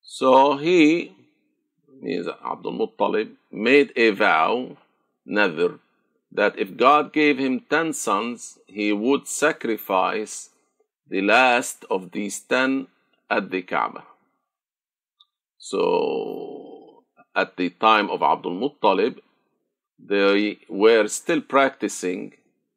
So 0.02 0.58
he 0.58 1.16
means 2.02 2.28
Abdul 2.28 2.74
Muttalib, 2.74 3.32
made 3.52 3.92
a 3.96 4.12
vow, 4.12 4.78
never, 5.26 5.80
that 6.32 6.58
if 6.58 6.78
God 6.78 7.14
gave 7.14 7.38
him 7.38 7.62
ten 7.70 7.94
sons, 7.94 8.60
he 8.68 8.92
would 8.94 9.28
sacrifice 9.28 10.50
the 11.10 11.22
last 11.22 11.86
of 11.90 12.12
these 12.12 12.40
ten 12.40 12.88
at 13.30 13.50
the 13.50 13.62
Kaaba. 13.62 14.04
So, 15.58 17.04
at 17.36 17.58
the 17.58 17.70
time 17.70 18.10
of 18.10 18.22
Abdul 18.22 18.56
Muttalib, 18.56 19.20
they 20.00 20.60
were 20.70 21.08
still 21.08 21.42
practicing 21.42 22.34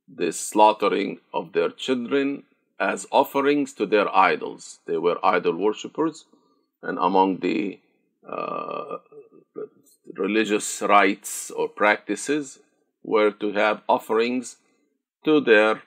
the 0.09 0.33
slaughtering 0.33 1.21
of 1.33 1.53
their 1.53 1.71
children 1.71 2.45
as 2.79 3.07
offerings 3.13 3.73
to 3.75 3.87
their 3.87 4.15
idols. 4.15 4.81
They 4.87 4.97
were 4.97 5.25
idol 5.25 5.57
worshippers, 5.57 6.25
and 6.83 6.99
among 6.99 7.39
the 7.39 7.79
uh, 8.29 8.99
religious 10.15 10.83
rites 10.83 11.51
or 11.51 11.69
practices 11.69 12.59
were 13.03 13.31
to 13.31 13.53
have 13.53 13.83
offerings 13.89 14.57
to 15.25 15.41
their 15.41 15.83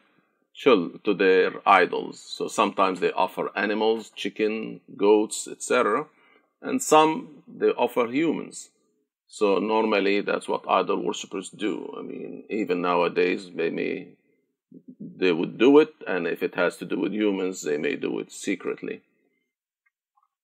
to 0.63 1.15
their 1.17 1.67
idols. 1.67 2.19
So 2.19 2.47
sometimes 2.47 2.99
they 2.99 3.11
offer 3.11 3.49
animals, 3.55 4.11
chicken, 4.15 4.81
goats, 4.95 5.47
etc., 5.47 6.05
and 6.61 6.81
some 6.81 7.43
they 7.47 7.69
offer 7.69 8.07
humans. 8.07 8.69
So 9.39 9.57
normally 9.57 10.21
that's 10.21 10.47
what 10.47 10.69
idol 10.69 10.97
worshippers 11.03 11.49
do. 11.49 11.91
I 11.97 12.03
mean, 12.03 12.43
even 12.51 12.83
nowadays 12.83 13.49
they 13.49 13.71
may 13.71 14.09
they 14.99 15.31
would 15.31 15.57
do 15.57 15.79
it, 15.79 15.93
and 16.05 16.27
if 16.27 16.43
it 16.43 16.53
has 16.53 16.77
to 16.77 16.85
do 16.85 16.99
with 16.99 17.13
humans, 17.13 17.63
they 17.63 17.79
may 17.79 17.95
do 17.95 18.19
it 18.19 18.31
secretly. 18.31 19.01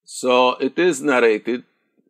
So 0.06 0.56
it 0.68 0.80
is 0.80 1.04
narrated 1.04 1.66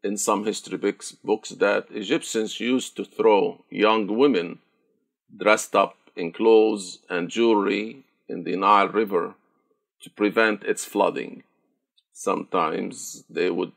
in 0.05 0.15
some 0.15 0.45
history 0.45 0.77
books, 0.77 1.11
books 1.11 1.49
that 1.49 1.87
Egyptians 1.91 2.61
used 2.61 2.95
to 2.95 3.03
throw 3.03 3.65
young 3.69 4.07
women 4.17 4.59
dressed 5.35 5.75
up 5.75 5.97
in 6.15 6.31
clothes 6.31 6.99
and 7.09 7.29
jewelry 7.29 8.05
in 8.29 8.45
the 8.45 8.55
Nile 8.55 8.87
River 8.87 9.35
to 10.03 10.09
prevent 10.09 10.63
its 10.63 10.85
flooding. 10.85 11.43
Sometimes 12.13 13.25
they 13.29 13.49
would, 13.49 13.73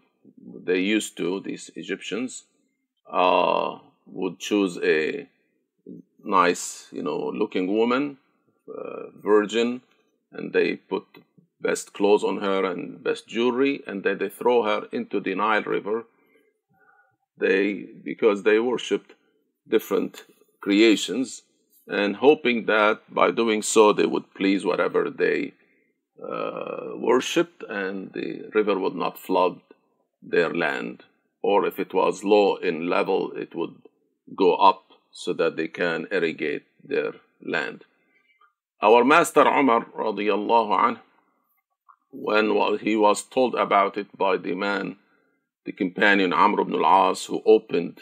they 0.69 0.79
used 0.79 1.17
to, 1.17 1.41
these 1.41 1.69
Egyptians, 1.75 2.45
uh, 3.11 3.79
would 4.07 4.39
choose 4.39 4.79
a 4.83 5.29
nice, 6.25 6.89
you 6.93 7.03
know, 7.03 7.31
looking 7.35 7.67
woman, 7.77 8.19
uh, 8.69 9.11
virgin, 9.23 9.83
and 10.33 10.53
they 10.53 10.77
put 10.77 11.05
best 11.61 11.93
clothes 11.93 12.25
on 12.25 12.39
her 12.39 12.65
and 12.65 13.03
best 13.03 13.29
jewelry, 13.29 13.83
and 13.87 14.03
then 14.03 14.19
they 14.19 14.29
throw 14.29 14.63
her 14.63 14.87
into 14.93 15.21
the 15.21 15.35
Nile 15.35 15.63
River. 15.63 16.05
They 17.39 17.87
because 18.05 18.43
they 18.43 18.59
worshipped 18.59 19.15
different 19.69 20.25
creations, 20.61 21.43
and 21.89 22.17
hoping 22.17 22.67
that 22.67 23.03
by 23.13 23.31
doing 23.31 23.63
so 23.63 23.93
they 23.93 24.07
would 24.07 24.35
please 24.35 24.65
whatever 24.65 25.11
they 25.11 25.55
uh, 26.23 26.91
worshipped, 26.97 27.63
and 27.69 28.13
the 28.13 28.49
river 28.55 28.79
would 28.79 28.95
not 28.95 29.19
flood 29.19 29.61
their 30.23 30.55
land, 30.55 31.05
or 31.43 31.67
if 31.67 31.79
it 31.79 31.93
was 31.93 32.25
low 32.25 32.57
in 32.57 32.89
level, 32.89 33.33
it 33.37 33.55
would 33.55 33.75
go 34.37 34.55
up 34.55 34.85
so 35.11 35.33
that 35.33 35.57
they 35.57 35.69
can 35.69 36.07
irrigate 36.11 36.65
their 36.83 37.13
land. 37.45 37.85
Our 38.81 39.05
master 39.05 39.43
Umar 39.43 39.87
radiallahu 39.97 40.79
anh, 40.87 40.99
when 42.11 42.79
he 42.79 42.97
was 42.97 43.23
told 43.23 43.55
about 43.55 43.97
it 43.97 44.17
by 44.17 44.37
the 44.37 44.55
man, 44.55 44.97
the 45.65 45.73
companion 45.73 46.33
Amr 46.33 46.63
ibn 46.63 46.75
al-As, 46.75 47.27
who 47.27 47.43
opened 47.47 48.01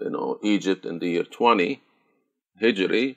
you 0.00 0.10
know, 0.10 0.38
Egypt 0.42 0.84
in 0.84 0.98
the 0.98 1.08
year 1.08 1.24
20 1.24 1.82
Hijri, 2.62 3.16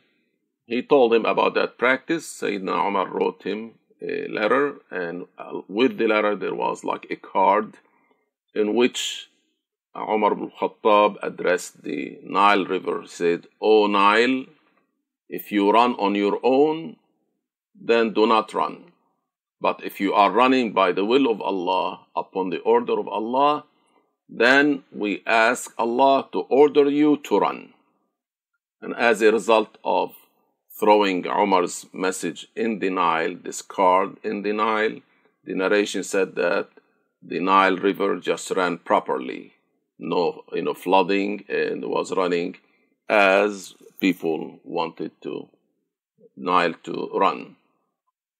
he 0.65 0.81
told 0.81 1.13
him 1.13 1.25
about 1.25 1.55
that 1.55 1.77
practice. 1.77 2.27
Sayyidina 2.41 2.87
Umar 2.87 3.07
wrote 3.07 3.43
him 3.43 3.73
a 4.01 4.27
letter, 4.27 4.75
and 4.91 5.25
uh, 5.37 5.61
with 5.67 5.97
the 5.97 6.07
letter 6.07 6.35
there 6.35 6.53
was 6.53 6.83
like 6.83 7.07
a 7.09 7.15
card 7.15 7.75
in 8.53 8.75
which 8.75 9.28
Umar 9.95 10.33
ibn 10.33 10.51
Khattab 10.51 11.17
addressed 11.23 11.83
the 11.83 12.19
Nile 12.23 12.65
River, 12.65 13.03
said, 13.07 13.47
O 13.59 13.87
Nile, 13.87 14.45
if 15.27 15.51
you 15.51 15.71
run 15.71 15.93
on 15.95 16.13
your 16.15 16.39
own, 16.43 16.97
then 17.73 18.13
do 18.13 18.27
not 18.27 18.53
run. 18.53 18.91
But 19.59 19.83
if 19.83 19.99
you 19.99 20.13
are 20.13 20.31
running 20.31 20.73
by 20.73 20.91
the 20.91 21.05
will 21.05 21.29
of 21.29 21.41
Allah, 21.41 22.05
upon 22.15 22.49
the 22.49 22.59
order 22.59 22.99
of 22.99 23.07
Allah, 23.07 23.65
then 24.29 24.83
we 24.91 25.23
ask 25.25 25.73
Allah 25.77 26.29
to 26.33 26.41
order 26.41 26.89
you 26.89 27.17
to 27.23 27.39
run. 27.39 27.73
And 28.81 28.95
as 28.95 29.21
a 29.21 29.31
result 29.31 29.77
of 29.83 30.13
throwing 30.79 31.25
Umar's 31.25 31.87
message 31.91 32.47
in 32.55 32.79
the 32.79 32.89
Nile, 32.89 33.35
this 33.35 33.61
card 33.61 34.17
in 34.23 34.43
the 34.43 34.53
Nile, 34.53 35.01
the 35.43 35.55
narration 35.55 36.03
said 36.03 36.35
that 36.35 36.69
the 37.21 37.39
Nile 37.39 37.75
River 37.75 38.17
just 38.19 38.51
ran 38.51 38.77
properly 38.77 39.53
no 39.99 40.43
you 40.53 40.63
know 40.63 40.73
flooding 40.73 41.45
and 41.49 41.85
was 41.85 42.11
running 42.15 42.55
as 43.07 43.75
people 43.99 44.59
wanted 44.63 45.11
to 45.21 45.49
Nile 46.39 46.73
to 46.83 47.09
run. 47.13 47.57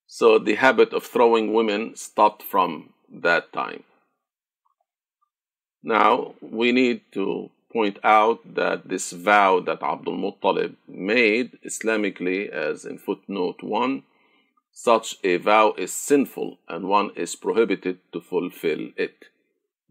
So 0.07 0.39
the 0.39 0.55
habit 0.55 0.93
of 0.93 1.03
throwing 1.03 1.53
women 1.53 1.95
stopped 1.95 2.41
from 2.41 2.93
that 3.11 3.51
time. 3.51 3.83
Now 5.83 6.35
we 6.41 6.71
need 6.71 7.01
to 7.11 7.51
point 7.71 7.99
out 8.03 8.55
that 8.55 8.89
this 8.89 9.11
vow 9.11 9.59
that 9.59 9.83
Abdul 9.83 10.17
Muttalib 10.17 10.75
made 10.87 11.59
Islamically, 11.63 12.49
as 12.49 12.85
in 12.85 12.97
footnote 12.97 13.61
1, 13.61 14.03
such 14.71 15.17
a 15.23 15.37
vow 15.37 15.73
is 15.77 15.91
sinful 15.91 16.57
and 16.67 16.87
one 16.87 17.11
is 17.15 17.35
prohibited 17.35 17.99
to 18.13 18.21
fulfill 18.21 18.89
it. 18.97 19.25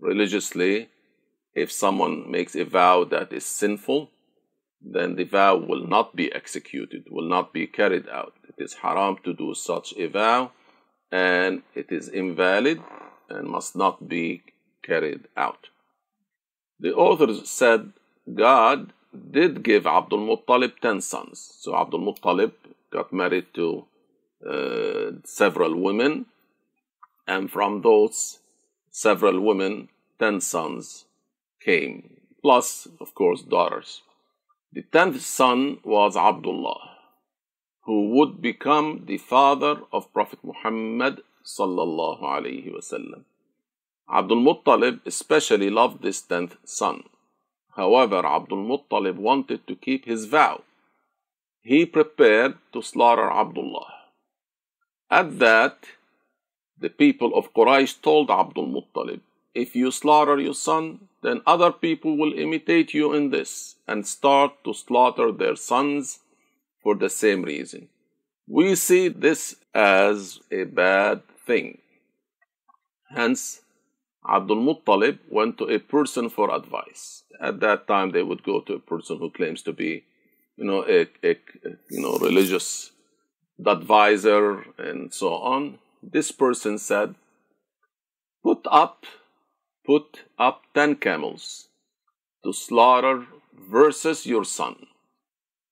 Religiously, 0.01 0.89
if 1.59 1.71
someone 1.73 2.31
makes 2.31 2.55
a 2.55 2.65
vow 2.65 3.05
that 3.05 3.33
is 3.33 3.45
sinful, 3.45 4.11
then 4.81 5.17
the 5.17 5.25
vow 5.25 5.57
will 5.57 5.87
not 5.87 6.15
be 6.15 6.33
executed, 6.33 7.03
will 7.11 7.29
not 7.29 7.53
be 7.53 7.67
carried 7.67 8.09
out. 8.09 8.35
It 8.49 8.63
is 8.63 8.75
haram 8.75 9.17
to 9.25 9.33
do 9.35 9.55
such 9.55 9.93
a 9.97 10.07
vow, 10.07 10.53
and 11.11 11.63
it 11.75 11.91
is 11.91 12.09
invalid 12.09 12.81
and 13.29 13.49
must 13.49 13.75
not 13.75 14.09
be 14.09 14.43
carried 14.83 15.25
out. 15.37 15.69
The 16.81 16.95
authors 16.95 17.49
said 17.49 17.93
God 18.33 18.93
did 19.33 19.63
give 19.63 19.87
Abdul 19.87 20.27
Muttalib 20.29 20.79
ten 20.81 21.01
sons. 21.01 21.37
So 21.61 21.75
Abdul 21.75 22.01
Muttalib 22.01 22.53
got 22.93 23.13
married 23.13 23.47
to 23.55 23.85
uh, 24.49 25.11
several 25.25 25.75
women, 25.75 26.27
and 27.27 27.51
from 27.51 27.83
those 27.83 28.39
several 28.91 29.41
women, 29.41 29.89
ten 30.21 30.41
sons 30.41 31.05
came, 31.61 32.21
plus, 32.43 32.89
of 33.01 33.15
course, 33.15 33.43
daughters. 33.43 34.03
The 34.73 34.83
tenth 34.83 35.21
son 35.23 35.79
was 35.85 36.17
Abdullah, 36.17 36.97
who 37.85 38.11
would 38.11 38.43
become 38.43 39.05
the 39.07 39.19
father 39.19 39.81
of 39.93 40.13
Prophet 40.13 40.41
Muhammad. 40.43 41.23
Abdul 44.11 44.43
Muttalib 44.47 45.01
especially 45.07 45.71
loved 45.71 46.03
this 46.03 46.21
tenth 46.21 46.57
son. 46.65 47.05
However, 47.77 48.27
Abdul 48.27 48.59
Muttalib 48.59 49.17
wanted 49.17 49.67
to 49.67 49.75
keep 49.75 50.05
his 50.05 50.27
vow. 50.27 50.63
He 51.63 51.87
prepared 51.87 52.59
to 52.73 52.83
slaughter 52.83 53.31
Abdullah. 53.31 53.87
At 55.11 55.39
that, 55.39 55.87
the 56.79 56.91
people 56.91 57.35
of 57.35 57.55
Quraysh 57.55 58.03
told 58.03 58.31
Abdul 58.31 58.67
Muttalib, 58.67 59.21
If 59.55 59.75
you 59.75 59.91
slaughter 59.91 60.39
your 60.39 60.55
son, 60.55 61.08
then 61.23 61.41
other 61.47 61.73
people 61.73 62.17
will 62.17 62.33
imitate 62.33 62.95
you 62.95 63.13
in 63.13 63.31
this 63.31 63.77
and 63.87 64.07
start 64.07 64.53
to 64.65 64.73
slaughter 64.73 65.33
their 65.33 65.57
sons 65.57 66.21
for 66.83 66.95
the 66.95 67.11
same 67.11 67.43
reason. 67.43 67.89
We 68.47 68.75
see 68.77 69.09
this 69.09 69.57
as 69.75 70.41
a 70.51 70.65
bad 70.65 71.23
thing. 71.47 71.79
Hence, 73.11 73.63
Abdul 74.29 74.59
Muttalib 74.59 75.19
went 75.31 75.59
to 75.59 75.65
a 75.65 75.79
person 75.79 76.29
for 76.29 76.55
advice. 76.55 77.25
At 77.41 77.61
that 77.61 77.87
time, 77.87 78.11
they 78.11 78.23
would 78.23 78.43
go 78.43 78.61
to 78.61 78.75
a 78.75 78.81
person 78.81 79.19
who 79.19 79.31
claims 79.31 79.63
to 79.63 79.73
be, 79.73 80.05
you 80.57 80.65
know, 80.65 80.85
a, 80.87 81.09
a 81.25 81.37
you 81.91 82.01
know 82.01 82.19
religious 82.19 82.91
advisor 83.65 84.65
and 84.77 85.13
so 85.13 85.35
on. 85.35 85.79
This 86.03 86.31
person 86.33 86.79
said, 86.79 87.15
"Put 88.43 88.61
up 88.71 89.07
put 89.89 90.25
up 90.39 90.65
ten 90.75 90.95
camels 90.95 91.69
to 92.45 92.53
slaughter 92.53 93.27
versus 93.71 94.27
your 94.27 94.45
son. 94.45 94.77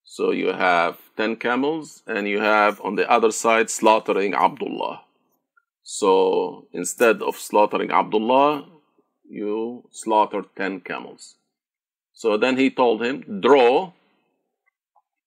So 0.04 0.30
you 0.30 0.48
have 0.54 0.96
ten 1.18 1.36
camels, 1.36 2.02
and 2.06 2.26
you 2.26 2.40
have 2.40 2.80
on 2.80 2.94
the 2.94 3.08
other 3.10 3.30
side 3.30 3.68
slaughtering 3.68 4.32
Abdullah. 4.34 5.02
So 5.82 6.66
instead 6.72 7.20
of 7.20 7.36
slaughtering 7.36 7.90
Abdullah, 7.90 8.64
you 9.28 9.84
slaughter 9.90 10.42
ten 10.56 10.80
camels. 10.80 11.34
So 12.14 12.38
then 12.38 12.56
he 12.56 12.70
told 12.70 13.02
him, 13.02 13.40
Draw 13.42 13.92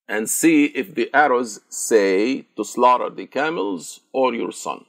and 0.08 0.28
see 0.28 0.66
if 0.66 0.96
the 0.96 1.12
arrows 1.14 1.60
say 1.70 2.48
to 2.58 2.64
slaughter 2.64 3.12
the 3.12 3.28
camels 3.28 4.00
or 4.12 4.34
your 4.34 4.52
son. 4.52 4.86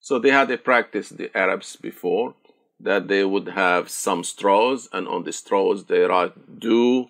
So 0.00 0.18
they 0.18 0.30
had 0.30 0.50
a 0.50 0.58
practice, 0.58 1.10
the 1.10 1.30
Arabs, 1.36 1.76
before 1.76 2.34
that 2.82 3.08
they 3.08 3.24
would 3.24 3.48
have 3.48 3.90
some 3.90 4.24
straws, 4.24 4.88
and 4.92 5.06
on 5.06 5.24
the 5.24 5.32
straws 5.32 5.84
they 5.84 6.00
write 6.00 6.58
do 6.58 7.08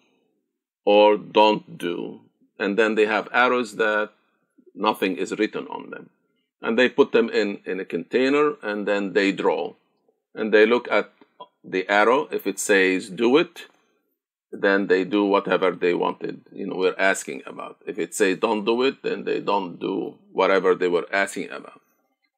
or 0.85 1.17
don't 1.17 1.79
do. 1.79 2.21
And 2.59 2.79
then 2.79 2.95
they 2.95 3.07
have 3.07 3.29
arrows 3.33 3.77
that 3.77 4.11
nothing 4.75 5.17
is 5.17 5.39
written 5.39 5.67
on 5.69 5.91
them. 5.91 6.11
And 6.63 6.79
they 6.79 6.89
put 6.89 7.13
them 7.13 7.31
in, 7.31 7.61
in 7.65 7.81
a 7.81 7.85
container 7.85 8.55
and 8.63 8.87
then 8.87 9.13
they 9.13 9.33
draw. 9.33 9.75
And 10.35 10.53
they 10.53 10.67
look 10.67 10.91
at 10.91 11.13
the 11.65 11.89
arrow. 11.89 12.29
If 12.31 12.47
it 12.47 12.59
says 12.59 13.09
do 13.09 13.37
it, 13.39 13.67
then 14.53 14.89
they 14.89 15.05
do 15.05 15.25
whatever 15.25 15.71
they 15.71 15.95
wanted, 15.95 16.41
you 16.53 16.67
know, 16.67 16.75
we're 16.75 16.99
asking 16.99 17.43
about. 17.47 17.77
If 17.87 17.99
it 17.99 18.15
says 18.15 18.39
don't 18.39 18.65
do 18.65 18.83
it, 18.83 19.03
then 19.03 19.25
they 19.25 19.41
don't 19.41 19.79
do 19.79 20.19
whatever 20.33 20.75
they 20.75 20.89
were 20.89 21.07
asking 21.13 21.51
about. 21.51 21.81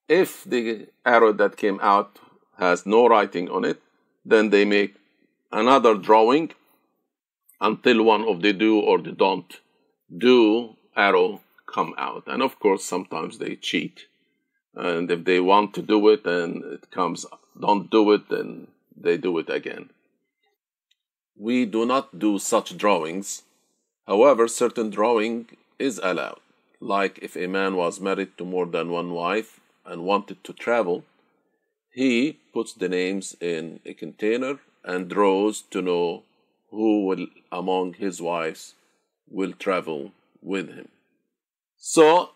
If 0.08 0.44
the 0.44 0.88
arrow 1.06 1.32
that 1.32 1.56
came 1.56 1.80
out 1.80 2.18
has 2.58 2.86
no 2.86 3.06
writing 3.06 3.50
on 3.50 3.64
it, 3.64 3.80
then 4.24 4.50
they 4.50 4.64
make 4.64 4.94
another 5.50 5.94
drawing 5.94 6.52
until 7.60 8.02
one 8.02 8.24
of 8.28 8.42
the 8.42 8.52
do 8.52 8.80
or 8.80 8.98
the 8.98 9.12
don't 9.12 9.60
do 10.16 10.76
arrow 10.96 11.40
come 11.66 11.94
out. 11.96 12.24
And 12.26 12.42
of 12.42 12.58
course, 12.58 12.84
sometimes 12.84 13.38
they 13.38 13.56
cheat. 13.56 14.06
And 14.74 15.10
if 15.10 15.24
they 15.24 15.40
want 15.40 15.74
to 15.74 15.82
do 15.82 16.08
it 16.08 16.26
and 16.26 16.64
it 16.64 16.90
comes, 16.90 17.26
don't 17.58 17.90
do 17.90 18.12
it, 18.12 18.28
then 18.28 18.68
they 18.96 19.16
do 19.16 19.38
it 19.38 19.50
again. 19.50 19.90
We 21.36 21.66
do 21.66 21.86
not 21.86 22.18
do 22.18 22.38
such 22.38 22.76
drawings. 22.76 23.42
However, 24.06 24.48
certain 24.48 24.90
drawing 24.90 25.48
is 25.78 26.00
allowed. 26.02 26.40
Like 26.80 27.18
if 27.22 27.36
a 27.36 27.46
man 27.46 27.76
was 27.76 28.00
married 28.00 28.36
to 28.38 28.44
more 28.44 28.66
than 28.66 28.90
one 28.90 29.12
wife 29.12 29.60
and 29.84 30.04
wanted 30.04 30.42
to 30.44 30.52
travel, 30.52 31.04
he 31.92 32.38
puts 32.52 32.72
the 32.72 32.88
names 32.88 33.36
in 33.40 33.80
a 33.84 33.94
container 33.94 34.58
and 34.84 35.08
draws 35.08 35.62
to 35.70 35.82
know 35.82 36.22
who 36.70 37.06
will 37.06 37.26
among 37.50 37.94
his 37.94 38.20
wives 38.20 38.74
will 39.30 39.52
travel 39.52 40.12
with 40.42 40.68
him. 40.74 40.88
So 41.76 42.30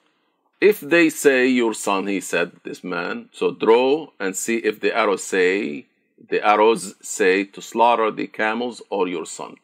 if 0.60 0.80
they 0.80 1.08
say 1.10 1.46
your 1.46 1.74
son, 1.74 2.06
he 2.06 2.20
said, 2.20 2.52
this 2.64 2.84
man, 2.84 3.28
so 3.32 3.50
draw 3.50 4.08
and 4.20 4.36
see 4.36 4.56
if 4.56 4.80
the 4.80 4.96
arrows 4.96 5.24
say 5.24 5.86
the 6.30 6.46
arrows 6.46 6.94
say 7.02 7.44
to 7.44 7.60
slaughter 7.60 8.10
the 8.10 8.26
camels 8.26 8.82
or 8.90 9.06
your 9.06 9.26
son. 9.26 9.56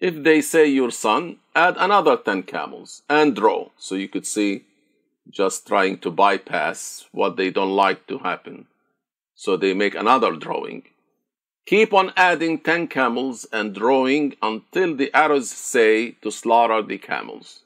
If 0.00 0.22
they 0.22 0.40
say 0.40 0.66
your 0.66 0.90
son, 0.90 1.36
add 1.54 1.76
another 1.78 2.16
10 2.16 2.44
camels 2.44 3.02
and 3.08 3.36
draw. 3.36 3.68
So 3.76 3.94
you 3.94 4.08
could 4.08 4.26
see 4.26 4.64
just 5.28 5.66
trying 5.66 5.98
to 5.98 6.10
bypass 6.10 7.06
what 7.12 7.36
they 7.36 7.50
don't 7.50 7.76
like 7.76 8.06
to 8.06 8.18
happen. 8.18 8.66
So 9.40 9.56
they 9.56 9.72
make 9.72 9.94
another 9.94 10.32
drawing. 10.36 10.82
Keep 11.64 11.94
on 11.94 12.12
adding 12.14 12.58
10 12.58 12.88
camels 12.88 13.46
and 13.50 13.74
drawing 13.74 14.34
until 14.42 14.94
the 14.94 15.10
arrows 15.16 15.48
say 15.50 16.10
to 16.20 16.30
slaughter 16.30 16.82
the 16.82 16.98
camels. 16.98 17.62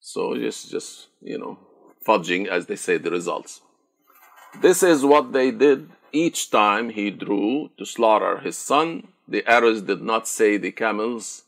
So 0.00 0.34
just, 0.36 0.68
just, 0.68 1.06
you 1.20 1.38
know, 1.38 1.60
fudging, 2.04 2.48
as 2.48 2.66
they 2.66 2.74
say, 2.74 2.96
the 2.96 3.12
results. 3.12 3.60
This 4.60 4.82
is 4.82 5.04
what 5.04 5.32
they 5.32 5.52
did 5.52 5.90
each 6.10 6.50
time 6.50 6.90
he 6.90 7.12
drew 7.12 7.70
to 7.78 7.86
slaughter 7.86 8.38
his 8.38 8.58
son. 8.58 9.06
The 9.28 9.48
arrows 9.48 9.82
did 9.82 10.02
not 10.02 10.26
say 10.26 10.56
the 10.56 10.72
camels, 10.72 11.44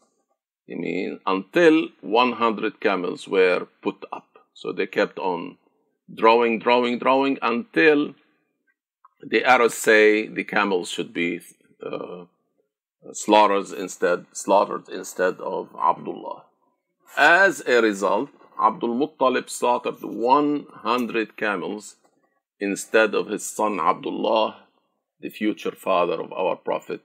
I 0.70 0.76
mean, 0.76 1.18
until 1.26 1.88
100 2.00 2.78
camels 2.78 3.26
were 3.26 3.66
put 3.82 4.04
up. 4.12 4.28
So 4.52 4.70
they 4.70 4.86
kept 4.86 5.18
on 5.18 5.58
drawing, 6.14 6.60
drawing, 6.60 7.00
drawing 7.00 7.38
until 7.42 8.14
the 9.26 9.44
Arabs 9.44 9.74
say 9.74 10.26
the 10.26 10.44
camels 10.44 10.90
should 10.90 11.12
be 11.14 11.40
uh, 11.84 12.24
slaughtered 13.12 13.70
instead, 13.78 14.26
slaughtered 14.32 14.88
instead 14.88 15.36
of 15.40 15.68
Abdullah. 15.80 16.44
As 17.16 17.62
a 17.66 17.80
result, 17.80 18.30
Abdul 18.60 18.94
Muttalib 18.94 19.48
slaughtered 19.48 20.02
100 20.02 21.36
camels 21.36 21.96
instead 22.60 23.14
of 23.14 23.28
his 23.28 23.44
son 23.48 23.80
Abdullah, 23.80 24.64
the 25.20 25.30
future 25.30 25.72
father 25.72 26.20
of 26.20 26.32
our 26.32 26.56
Prophet 26.56 27.00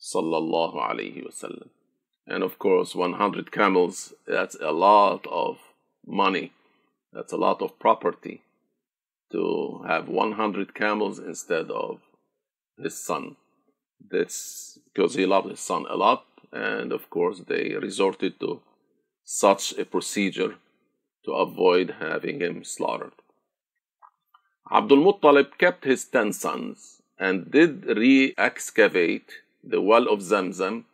sallallahu 0.00 0.76
alaihi 0.76 1.24
wasallam. 1.26 1.68
And 2.26 2.42
of 2.42 2.58
course, 2.58 2.94
100 2.94 3.52
camels, 3.52 4.12
that's 4.26 4.56
a 4.60 4.72
lot 4.72 5.26
of 5.30 5.58
money. 6.06 6.52
That's 7.12 7.32
a 7.32 7.36
lot 7.36 7.62
of 7.62 7.78
property 7.78 8.43
to 9.34 9.82
have 9.88 10.08
100 10.08 10.74
camels 10.74 11.18
instead 11.18 11.68
of 11.68 11.98
his 12.80 12.96
son. 12.96 13.34
That's 14.08 14.78
because 14.84 15.14
he 15.14 15.26
loved 15.26 15.50
his 15.50 15.58
son 15.60 15.86
a 15.90 15.96
lot. 15.96 16.24
And 16.52 16.92
of 16.92 17.10
course, 17.10 17.40
they 17.40 17.74
resorted 17.74 18.38
to 18.38 18.60
such 19.24 19.72
a 19.76 19.84
procedure 19.84 20.54
to 21.24 21.32
avoid 21.32 21.96
having 21.98 22.40
him 22.40 22.62
slaughtered. 22.62 23.16
Abdul 24.70 25.02
Muttalib 25.06 25.58
kept 25.58 25.84
his 25.84 26.04
ten 26.04 26.32
sons 26.32 27.02
and 27.18 27.50
did 27.50 27.86
re 27.86 28.34
excavate 28.38 29.30
the 29.64 29.80
well 29.80 30.06
of 30.08 30.20
Zamzam 30.20 30.84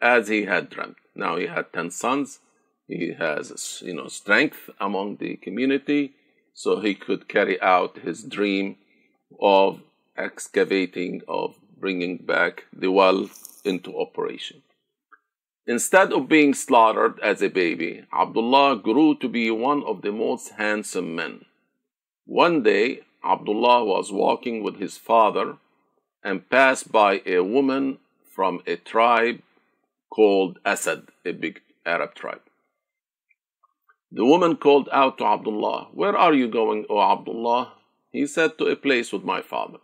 as 0.00 0.26
he 0.26 0.44
had 0.44 0.70
dreamt. 0.70 0.96
Now 1.14 1.36
he 1.36 1.46
had 1.46 1.72
ten 1.72 1.90
sons. 1.90 2.40
He 2.88 3.12
has, 3.12 3.82
you 3.84 3.94
know, 3.94 4.08
strength 4.08 4.70
among 4.80 5.16
the 5.16 5.36
community, 5.36 6.14
so 6.56 6.80
he 6.80 6.94
could 6.94 7.28
carry 7.28 7.60
out 7.60 7.98
his 7.98 8.22
dream 8.22 8.76
of 9.38 9.82
excavating, 10.16 11.20
of 11.28 11.54
bringing 11.78 12.16
back 12.16 12.64
the 12.72 12.90
well 12.90 13.28
into 13.62 13.94
operation. 13.98 14.62
Instead 15.66 16.14
of 16.14 16.28
being 16.28 16.54
slaughtered 16.54 17.20
as 17.20 17.42
a 17.42 17.50
baby, 17.50 18.06
Abdullah 18.10 18.76
grew 18.76 19.14
to 19.16 19.28
be 19.28 19.50
one 19.50 19.82
of 19.84 20.00
the 20.00 20.12
most 20.12 20.52
handsome 20.52 21.14
men. 21.14 21.44
One 22.24 22.62
day, 22.62 23.02
Abdullah 23.22 23.84
was 23.84 24.10
walking 24.10 24.62
with 24.62 24.76
his 24.76 24.96
father 24.96 25.58
and 26.24 26.48
passed 26.48 26.90
by 26.90 27.20
a 27.26 27.40
woman 27.40 27.98
from 28.34 28.62
a 28.66 28.76
tribe 28.76 29.42
called 30.08 30.58
Asad, 30.64 31.08
a 31.26 31.32
big 31.32 31.60
Arab 31.84 32.14
tribe. 32.14 32.45
The 34.12 34.24
woman 34.24 34.56
called 34.56 34.88
out 34.92 35.18
to 35.18 35.24
Abdullah, 35.24 35.88
Where 35.92 36.16
are 36.16 36.32
you 36.32 36.48
going, 36.48 36.86
O 36.88 37.00
Abdullah? 37.00 37.72
He 38.12 38.26
said, 38.26 38.56
To 38.58 38.66
a 38.66 38.76
place 38.76 39.12
with 39.12 39.24
my 39.24 39.42
father. 39.42 39.78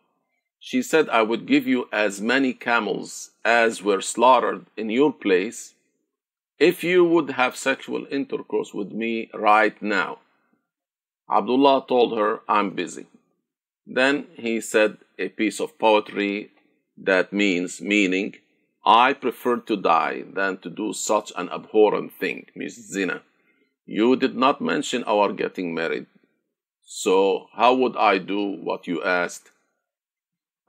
She 0.61 0.81
said, 0.81 1.09
I 1.09 1.23
would 1.23 1.47
give 1.47 1.67
you 1.67 1.89
as 1.93 2.21
many 2.21 2.53
camels 2.53 3.31
as 3.45 3.83
were 3.83 4.01
slaughtered 4.01 4.67
in 4.77 4.91
your 4.91 5.13
place 5.13 5.75
if 6.59 6.85
you 6.85 7.05
would 7.05 7.31
have 7.31 7.57
sexual 7.57 8.07
intercourse 8.13 8.73
with 8.73 8.93
me 8.93 9.29
right 9.35 9.81
now. 9.83 10.19
Abdullah 11.29 11.87
told 11.89 12.17
her, 12.17 12.41
I'm 12.49 12.71
busy. 12.71 13.07
Then 13.85 14.29
he 14.35 14.61
said 14.61 14.99
a 15.19 15.29
piece 15.31 15.59
of 15.61 15.79
poetry 15.79 16.53
that 16.97 17.33
means, 17.33 17.81
meaning, 17.81 18.37
I 18.85 19.15
prefer 19.15 19.57
to 19.57 19.77
die 19.77 20.23
than 20.33 20.59
to 20.59 20.71
do 20.71 20.93
such 20.93 21.33
an 21.37 21.49
abhorrent 21.49 22.13
thing, 22.13 22.47
means 22.55 22.75
zina. 22.75 23.23
You 23.87 24.17
did 24.17 24.37
not 24.37 24.61
mention 24.61 25.05
our 25.05 25.33
getting 25.33 25.75
married. 25.75 26.07
So 26.85 27.47
how 27.55 27.75
would 27.75 27.97
I 27.97 28.19
do 28.19 28.41
what 28.63 28.87
you 28.87 29.03
asked? 29.03 29.51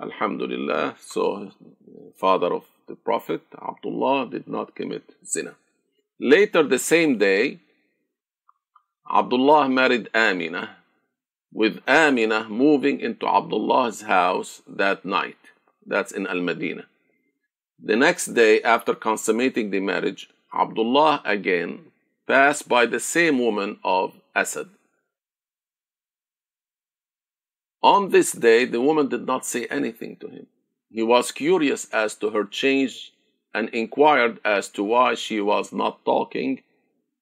Alhamdulillah. 0.02 0.96
So, 1.00 1.52
father 2.20 2.54
of 2.54 2.66
the 2.88 2.96
Prophet, 2.96 3.42
Abdullah, 3.62 4.30
did 4.30 4.48
not 4.48 4.76
commit 4.76 5.04
zina. 5.26 5.56
Later 6.20 6.64
the 6.64 6.80
same 6.80 7.18
day, 7.18 7.60
Abdullah 9.10 9.70
married 9.70 10.10
Amina, 10.16 10.78
with 11.52 11.80
Amina 11.88 12.50
moving 12.50 13.00
into 13.00 13.28
Abdullah's 13.28 14.02
house 14.02 14.62
that 14.68 15.06
night. 15.06 15.38
That's 15.86 16.12
in 16.12 16.26
Al 16.28 16.42
Madinah. 16.42 16.86
The 17.82 17.96
next 17.96 18.28
day, 18.34 18.62
after 18.62 18.96
consummating 18.96 19.70
the 19.70 19.80
marriage, 19.80 20.30
Abdullah 20.54 21.22
again 21.26 21.92
passed 22.28 22.68
by 22.68 22.86
the 22.86 23.00
same 23.00 23.40
woman 23.40 23.78
of 23.84 24.14
Asad. 24.36 24.70
On 27.82 28.10
this 28.10 28.32
day, 28.32 28.66
the 28.66 28.82
woman 28.82 29.10
did 29.10 29.26
not 29.26 29.46
say 29.46 29.66
anything 29.66 30.16
to 30.18 30.28
him. 30.28 30.48
He 30.90 31.04
was 31.04 31.32
curious 31.32 31.86
as 31.92 32.16
to 32.16 32.30
her 32.30 32.46
change 32.46 33.14
and 33.54 33.70
inquired 33.70 34.40
as 34.46 34.70
to 34.70 34.84
why 34.84 35.16
she 35.16 35.42
was 35.42 35.74
not 35.74 36.06
talking 36.06 36.64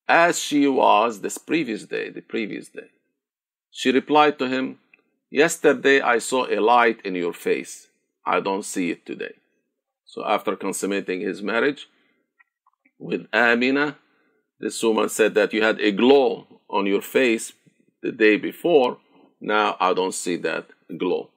as 0.08 0.40
she 0.40 0.68
was 0.68 1.22
this 1.22 1.38
previous 1.38 1.86
day, 1.86 2.10
the 2.10 2.22
previous 2.22 2.68
day. 2.70 2.90
She 3.72 3.92
replied 3.92 4.38
to 4.40 4.48
him, 4.48 4.80
Yesterday 5.30 6.02
I 6.02 6.20
saw 6.20 6.46
a 6.48 6.60
light 6.60 7.00
in 7.06 7.16
your 7.16 7.34
face. 7.34 7.88
I 8.26 8.42
don't 8.42 8.66
see 8.66 8.92
it 8.92 9.06
today. 9.06 9.36
So 10.06 10.26
after 10.26 10.58
consummating 10.58 11.22
his 11.22 11.42
marriage 11.42 11.88
with 13.00 13.28
Amina, 13.34 13.98
this 14.62 14.82
woman 14.84 15.10
said 15.10 15.34
that 15.34 15.54
you 15.54 15.64
had 15.64 15.82
a 15.82 15.92
glow 15.92 16.48
on 16.70 16.86
your 16.86 17.02
face 17.02 17.54
the 18.02 18.12
day 18.12 18.38
before. 18.38 18.98
Now 19.42 19.76
I 19.80 19.94
don't 19.94 20.14
see 20.14 20.38
that 20.38 20.68
glow. 20.98 21.30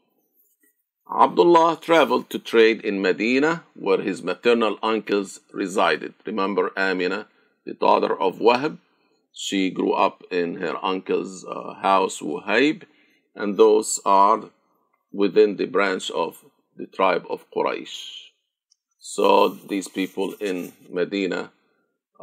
Abdullah 1.11 1.79
traveled 1.81 2.29
to 2.31 2.39
trade 2.39 2.83
in 2.83 3.01
Medina, 3.01 3.65
where 3.75 4.01
his 4.01 4.23
maternal 4.23 4.79
uncles 4.83 5.41
resided. 5.53 6.15
Remember 6.27 6.71
Amina, 6.77 7.27
the 7.65 7.75
daughter 7.75 8.19
of 8.19 8.39
Wahab? 8.39 8.79
She 9.33 9.71
grew 9.71 9.93
up 9.93 10.23
in 10.31 10.57
her 10.57 10.77
uncle's 10.83 11.45
uh, 11.45 11.75
house, 11.75 12.21
Wahib, 12.21 12.85
and 13.35 13.57
those 13.57 14.01
are 14.05 14.45
within 15.13 15.57
the 15.57 15.67
branch 15.67 16.11
of 16.11 16.45
the 16.77 16.87
tribe 16.87 17.25
of 17.29 17.51
Quraysh. 17.51 18.31
So 18.99 19.49
these 19.49 19.89
people 19.89 20.35
in 20.41 20.73
Medina 20.91 21.53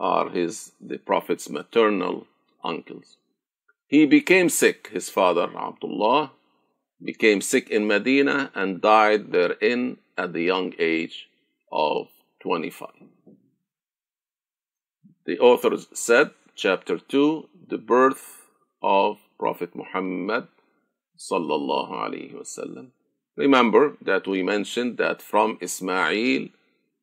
are 0.02 0.30
his 0.30 0.74
the 0.82 0.98
Prophet's 0.98 1.48
maternal 1.50 2.28
uncles. 2.64 3.18
He 3.88 4.06
became 4.06 4.50
sick, 4.50 4.90
his 4.92 5.10
father 5.10 5.48
Abdullah 5.56 6.32
became 7.04 7.42
sick 7.42 7.70
in 7.70 7.88
Medina 7.88 8.52
and 8.54 8.82
died 8.82 9.32
therein 9.32 9.98
at 10.18 10.34
the 10.34 10.42
young 10.42 10.74
age 10.80 11.30
of 11.72 12.08
25. 12.42 12.90
The 15.26 15.40
authors 15.40 15.88
said, 15.94 16.32
chapter 16.56 16.98
2, 16.98 17.50
the 17.70 17.78
birth 17.78 18.48
of 18.82 19.18
Prophet 19.40 19.76
Muhammad 19.76 20.48
sallallahu 21.18 21.92
alaihi 21.92 22.34
wasallam. 22.34 22.88
Remember 23.36 23.98
that 24.02 24.28
we 24.28 24.44
mentioned 24.44 24.98
that 24.98 25.22
from 25.22 25.58
Ismail, 25.62 26.50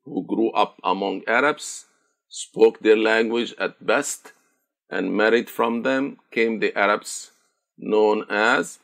who 0.04 0.24
grew 0.24 0.50
up 0.50 0.78
among 0.84 1.22
Arabs, 1.26 1.86
spoke 2.28 2.80
their 2.80 2.96
language 2.96 3.54
at 3.58 3.84
best, 3.84 4.32
and 4.90 5.14
married 5.14 5.50
from 5.50 5.82
them 5.82 6.18
came 6.30 6.60
the 6.60 6.76
Arabs 6.76 7.30
known 7.76 8.24
as 8.30 8.78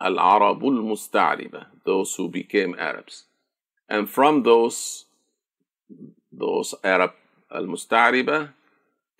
Al 0.00 0.16
Arabul 0.16 0.82
Musta'riba, 0.82 1.66
those 1.84 2.14
who 2.14 2.28
became 2.28 2.74
Arabs. 2.78 3.24
And 3.88 4.08
from 4.08 4.42
those, 4.42 5.04
those 6.32 6.74
Arab 6.82 7.12
Al 7.52 7.66
Musta'riba 7.66 8.50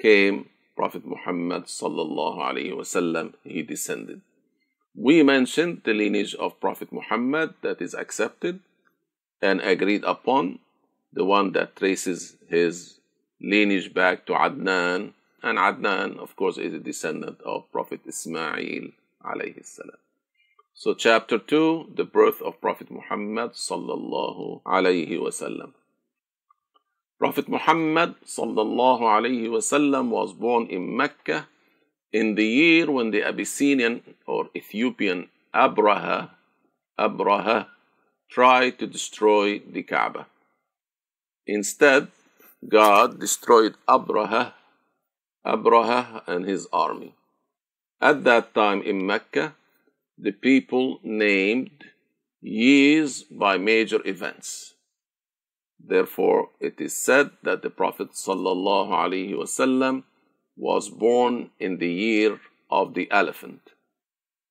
came 0.01 0.49
Prophet 0.77 1.05
Muhammad 1.07 1.65
sallallahu 1.65 2.39
alaihi 2.39 2.75
wasallam. 2.75 3.35
He 3.45 3.63
descended. 3.63 4.21
We 4.97 5.23
mentioned 5.23 5.83
the 5.85 5.95
lineage 5.95 6.35
of 6.35 6.61
Prophet 6.61 6.93
Muhammad 6.93 7.55
that 7.63 7.81
is 7.81 7.95
accepted 7.95 8.61
and 9.41 9.61
agreed 9.61 10.03
upon, 10.05 10.59
the 11.13 11.25
one 11.25 11.53
that 11.53 11.77
traces 11.77 12.37
his 12.49 12.99
lineage 13.41 13.93
back 13.93 14.27
to 14.27 14.33
Adnan, 14.33 15.13
and 15.43 15.59
Adnan, 15.59 16.19
of 16.19 16.35
course, 16.37 16.59
is 16.59 16.73
a 16.73 16.79
descendant 16.79 17.41
of 17.43 17.71
Prophet 17.71 18.01
Ismail. 18.07 18.89
So, 20.75 20.95
chapter 20.95 21.39
2, 21.39 21.93
the 21.95 22.05
birth 22.05 22.43
of 22.43 22.61
Prophet 22.61 22.91
Muhammad. 22.91 23.53
Prophet 27.19 27.49
Muhammad 27.49 28.15
was 30.11 30.33
born 30.33 30.67
in 30.67 30.97
Mecca 30.97 31.47
in 32.13 32.35
the 32.35 32.47
year 32.47 32.91
when 32.91 33.11
the 33.11 33.23
Abyssinian 33.23 34.03
or 34.27 34.49
Ethiopian 34.57 35.29
Abraha, 35.55 36.31
Abraha 36.99 37.67
tried 38.31 38.79
to 38.79 38.87
destroy 38.87 39.59
the 39.59 39.83
Kaaba. 39.83 40.27
Instead, 41.47 42.09
God 42.69 43.21
destroyed 43.21 43.75
Abraha, 43.89 44.53
Abraha 45.45 46.23
and 46.27 46.47
his 46.47 46.67
army. 46.73 47.15
At 48.01 48.25
that 48.25 48.55
time 48.55 48.83
in 48.83 49.07
Mecca, 49.07 49.55
the 50.17 50.33
people 50.33 51.01
named 51.03 51.85
years 52.41 53.23
by 53.23 53.59
major 53.59 54.01
events. 54.07 54.75
Therefore, 55.79 56.51
it 56.61 56.81
is 56.81 56.97
said 56.97 57.31
that 57.43 57.63
the 57.63 57.71
Prophet 57.71 58.13
ﷺ 58.13 60.05
was 60.57 60.89
born 60.89 61.51
in 61.59 61.79
the 61.79 61.93
year 61.93 62.41
of 62.71 62.95
the 62.95 63.11
elephant. 63.11 63.71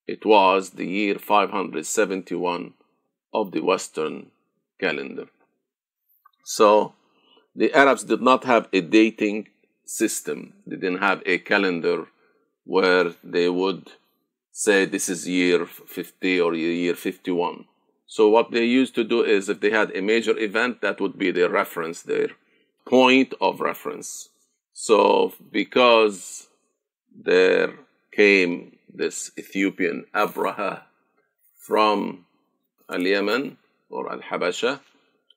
It 0.06 0.26
was 0.26 0.72
the 0.72 0.86
year 0.86 1.18
571 1.18 2.74
of 3.34 3.52
the 3.52 3.62
Western 3.62 4.32
calendar. 4.80 5.28
So, 6.44 6.94
the 7.56 7.74
Arabs 7.74 8.04
did 8.04 8.22
not 8.22 8.44
have 8.46 8.68
a 8.74 8.82
dating 8.82 9.48
system. 9.86 10.54
They 10.66 10.78
didn't 10.78 11.00
have 11.00 11.22
a 11.26 11.38
calendar 11.40 12.08
where 12.66 13.14
they 13.24 13.50
would 13.50 13.92
say 14.52 14.86
this 14.86 15.10
is 15.10 15.28
year 15.28 15.66
50 15.66 16.40
or 16.40 16.56
year 16.56 16.96
51. 16.96 17.66
So 18.06 18.30
what 18.30 18.52
they 18.52 18.66
used 18.66 18.96
to 18.96 19.04
do 19.04 19.24
is 19.24 19.50
if 19.50 19.60
they 19.60 19.72
had 19.72 19.96
a 19.96 20.02
major 20.02 20.38
event, 20.38 20.82
that 20.82 21.02
would 21.02 21.18
be 21.18 21.32
their 21.32 21.50
reference, 21.50 22.02
their 22.04 22.30
point 22.86 23.34
of 23.42 23.60
reference. 23.60 24.30
So 24.74 25.34
because 25.52 26.48
there 27.16 27.74
came 28.12 28.78
this 28.94 29.32
Ethiopian 29.38 30.06
Abraha 30.14 30.84
from 31.58 32.26
Al 32.90 33.02
Yemen 33.02 33.58
or 33.90 34.12
Al 34.12 34.20
Habasha 34.20 34.80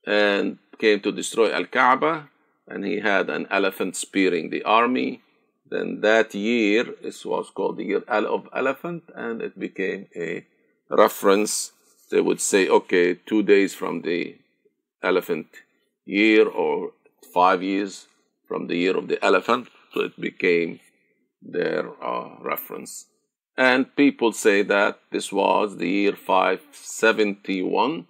and 0.07 0.59
came 0.79 1.01
to 1.01 1.13
destroy 1.13 1.53
Al 1.53 1.67
Kaaba, 1.67 2.29
and 2.69 2.85
he 2.85 3.01
had 3.01 3.31
an 3.31 3.47
elephant 3.51 3.97
spearing 3.97 4.51
the 4.51 4.63
army. 4.65 5.23
Then 5.69 6.01
that 6.01 6.35
year 6.35 6.95
it 7.03 7.17
was 7.25 7.51
called 7.51 7.77
the 7.79 7.85
year 7.85 8.05
of 8.09 8.49
elephant, 8.53 9.05
and 9.15 9.43
it 9.43 9.59
became 9.59 10.07
a 10.17 10.47
reference. 10.89 11.73
They 12.11 12.21
would 12.21 12.41
say, 12.41 12.69
okay, 12.69 13.15
two 13.15 13.43
days 13.43 13.75
from 13.75 14.03
the 14.03 14.37
elephant 15.03 15.49
year, 16.05 16.49
or 16.49 16.93
five 17.35 17.63
years 17.63 18.07
from 18.47 18.69
the 18.69 18.77
year 18.77 18.97
of 18.97 19.09
the 19.09 19.23
elephant. 19.25 19.69
So 19.93 20.03
it 20.03 20.21
became 20.21 20.81
their 21.43 21.91
uh, 22.03 22.37
reference. 22.41 23.07
And 23.57 23.95
people 23.97 24.33
say 24.33 24.63
that 24.63 25.01
this 25.11 25.33
was 25.33 25.79
the 25.79 25.89
year 25.89 26.13
571 26.13 28.07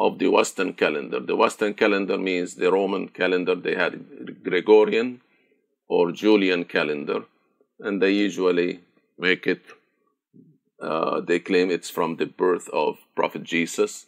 of 0.00 0.18
the 0.18 0.28
Western 0.28 0.72
calendar. 0.72 1.20
The 1.20 1.36
Western 1.36 1.74
calendar 1.74 2.16
means 2.16 2.54
the 2.54 2.72
Roman 2.72 3.08
calendar, 3.08 3.54
they 3.54 3.74
had 3.74 4.42
Gregorian 4.42 5.20
or 5.88 6.10
Julian 6.10 6.64
calendar, 6.64 7.20
and 7.80 8.00
they 8.00 8.12
usually 8.12 8.80
make 9.18 9.46
it, 9.46 9.62
uh, 10.80 11.20
they 11.20 11.38
claim 11.38 11.70
it's 11.70 11.90
from 11.90 12.16
the 12.16 12.24
birth 12.24 12.66
of 12.70 12.96
Prophet 13.14 13.42
Jesus. 13.44 14.06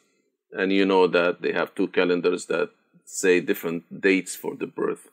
And 0.52 0.72
you 0.72 0.86
know 0.86 1.06
that 1.08 1.42
they 1.42 1.52
have 1.52 1.74
two 1.74 1.88
calendars 1.88 2.46
that 2.46 2.70
say 3.04 3.40
different 3.40 4.00
dates 4.00 4.34
for 4.34 4.56
the 4.56 4.66
birth 4.66 5.08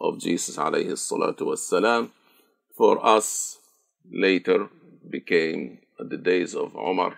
of 0.00 0.18
Jesus 0.18 0.56
alayhi 0.56 0.98
salatu 1.10 1.42
wassalam. 1.52 2.10
For 2.76 2.94
us, 3.16 3.58
later 4.10 4.68
became 5.08 5.78
the 5.98 6.16
days 6.16 6.52
of 6.56 6.74
Umar 6.74 7.16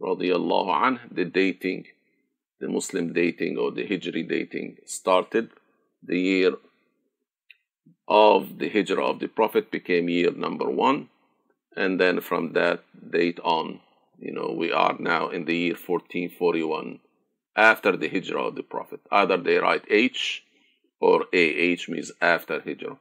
radiallahu 0.00 0.70
anh, 0.86 1.00
the 1.10 1.24
dating 1.24 1.86
the 2.60 2.68
Muslim 2.68 3.12
dating 3.12 3.58
or 3.58 3.70
the 3.70 3.86
Hijri 3.86 4.28
dating 4.28 4.78
started. 4.86 5.50
The 6.02 6.18
year 6.18 6.52
of 8.08 8.58
the 8.58 8.68
Hijrah 8.68 9.06
of 9.06 9.20
the 9.20 9.28
Prophet 9.28 9.70
became 9.70 10.08
year 10.08 10.30
number 10.30 10.70
one. 10.70 11.08
And 11.76 12.00
then 12.00 12.20
from 12.20 12.54
that 12.54 12.82
date 13.10 13.38
on, 13.44 13.80
you 14.18 14.32
know, 14.32 14.54
we 14.56 14.72
are 14.72 14.96
now 14.98 15.28
in 15.28 15.44
the 15.44 15.56
year 15.56 15.74
1441 15.74 17.00
after 17.54 17.96
the 17.96 18.08
Hijrah 18.08 18.48
of 18.48 18.54
the 18.54 18.62
Prophet. 18.62 19.00
Either 19.10 19.36
they 19.36 19.58
write 19.58 19.84
H 19.90 20.44
or 21.00 21.26
AH 21.34 21.82
means 21.88 22.12
after 22.22 22.60
Hijrah. 22.60 22.98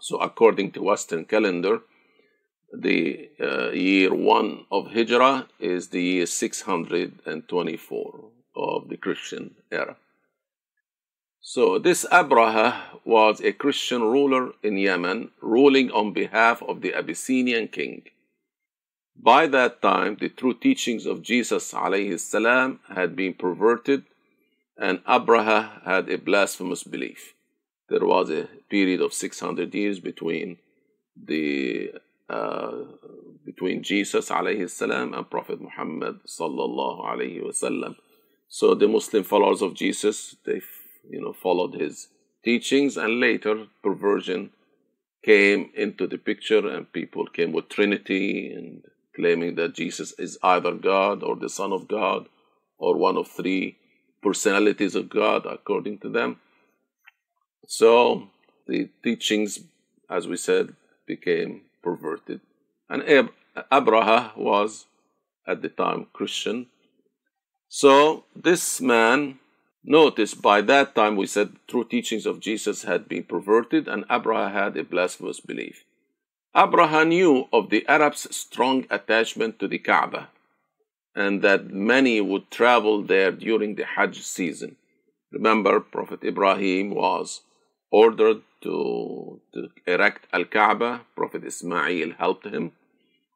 So 0.00 0.18
according 0.18 0.72
to 0.72 0.82
Western 0.82 1.24
calendar, 1.24 1.80
the 2.72 3.30
uh, 3.40 3.70
year 3.70 4.14
one 4.14 4.66
of 4.70 4.92
Hijrah 4.92 5.48
is 5.58 5.88
the 5.88 6.02
year 6.02 6.26
624 6.26 8.30
of 8.60 8.88
the 8.88 8.96
Christian 8.96 9.54
era. 9.70 9.96
So, 11.40 11.78
this 11.78 12.04
Abraha 12.12 12.82
was 13.04 13.40
a 13.40 13.52
Christian 13.52 14.02
ruler 14.02 14.52
in 14.62 14.76
Yemen, 14.76 15.30
ruling 15.40 15.90
on 15.90 16.12
behalf 16.12 16.62
of 16.62 16.82
the 16.82 16.94
Abyssinian 16.94 17.68
king. 17.68 18.02
By 19.16 19.46
that 19.48 19.82
time, 19.82 20.16
the 20.20 20.28
true 20.28 20.54
teachings 20.54 21.06
of 21.06 21.22
Jesus 21.22 21.66
salam 21.66 22.80
had 22.88 23.16
been 23.16 23.34
perverted, 23.34 24.04
and 24.78 25.04
Abraha 25.04 25.82
had 25.84 26.08
a 26.10 26.18
blasphemous 26.18 26.82
belief. 26.82 27.34
There 27.88 28.06
was 28.06 28.30
a 28.30 28.48
period 28.68 29.00
of 29.00 29.12
600 29.12 29.74
years 29.74 29.98
between 29.98 30.58
the 31.16 31.92
uh, 32.28 32.72
between 33.44 33.82
Jesus 33.82 34.28
salam 34.28 35.14
and 35.14 35.28
Prophet 35.28 35.60
Muhammad. 35.60 36.20
So 38.52 38.74
the 38.74 38.88
Muslim 38.88 39.22
followers 39.22 39.62
of 39.62 39.74
Jesus, 39.74 40.34
they 40.44 40.60
you 41.08 41.20
know 41.20 41.32
followed 41.32 41.74
his 41.74 42.08
teachings, 42.44 42.96
and 42.96 43.20
later 43.20 43.66
perversion 43.80 44.50
came 45.24 45.70
into 45.76 46.08
the 46.08 46.18
picture, 46.18 46.66
and 46.66 46.92
people 46.92 47.26
came 47.26 47.52
with 47.52 47.68
Trinity 47.68 48.52
and 48.52 48.82
claiming 49.14 49.54
that 49.54 49.74
Jesus 49.74 50.12
is 50.18 50.36
either 50.42 50.74
God 50.74 51.22
or 51.22 51.36
the 51.36 51.48
Son 51.48 51.72
of 51.72 51.86
God 51.86 52.28
or 52.76 52.96
one 52.96 53.16
of 53.16 53.28
three 53.28 53.76
personalities 54.20 54.96
of 54.96 55.08
God, 55.08 55.46
according 55.46 55.98
to 56.00 56.08
them. 56.08 56.40
So 57.68 58.30
the 58.66 58.90
teachings, 59.04 59.60
as 60.10 60.26
we 60.26 60.36
said, 60.36 60.74
became 61.06 61.62
perverted. 61.84 62.40
And 62.88 63.08
Ab- 63.08 63.32
Abraha 63.70 64.36
was 64.36 64.86
at 65.46 65.62
the 65.62 65.68
time 65.68 66.08
Christian 66.12 66.66
so 67.72 68.24
this 68.34 68.80
man, 68.80 69.38
notice 69.84 70.34
by 70.34 70.60
that 70.62 70.96
time 70.96 71.14
we 71.14 71.26
said 71.28 71.54
true 71.68 71.84
teachings 71.84 72.26
of 72.26 72.40
Jesus 72.40 72.82
had 72.82 73.08
been 73.08 73.22
perverted 73.22 73.86
and 73.86 74.06
Abraha 74.08 74.50
had 74.50 74.76
a 74.76 74.82
blasphemous 74.82 75.38
belief. 75.38 75.84
Abraha 76.54 77.06
knew 77.06 77.46
of 77.52 77.70
the 77.70 77.86
Arabs' 77.86 78.34
strong 78.34 78.86
attachment 78.90 79.60
to 79.60 79.68
the 79.68 79.78
Kaaba 79.78 80.30
and 81.14 81.42
that 81.42 81.70
many 81.70 82.20
would 82.20 82.50
travel 82.50 83.02
there 83.02 83.30
during 83.30 83.76
the 83.76 83.84
Hajj 83.84 84.20
season. 84.20 84.74
Remember, 85.30 85.78
Prophet 85.78 86.24
Ibrahim 86.24 86.90
was 86.90 87.42
ordered 87.92 88.42
to, 88.62 89.40
to 89.54 89.68
erect 89.86 90.26
Al 90.32 90.44
Kaaba. 90.44 91.02
Prophet 91.14 91.44
Ismail 91.44 92.14
helped 92.18 92.46
him. 92.46 92.72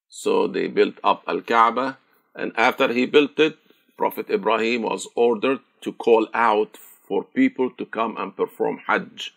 So 0.09 0.49
they 0.49 0.66
built 0.66 0.97
up 1.05 1.22
Al 1.28 1.41
Kaaba 1.41 1.99
And 2.35 2.53
after 2.57 2.93
he 2.93 3.07
built 3.07 3.39
it, 3.39 3.59
Prophet 3.98 4.30
Ibrahim 4.30 4.84
was 4.84 5.08
ordered 5.16 5.60
to 5.82 5.92
call 5.94 6.28
out 6.34 6.78
for 6.78 7.24
people 7.24 7.70
to 7.72 7.86
come 7.86 8.16
and 8.18 8.36
perform 8.36 8.80
Hajj 8.88 9.34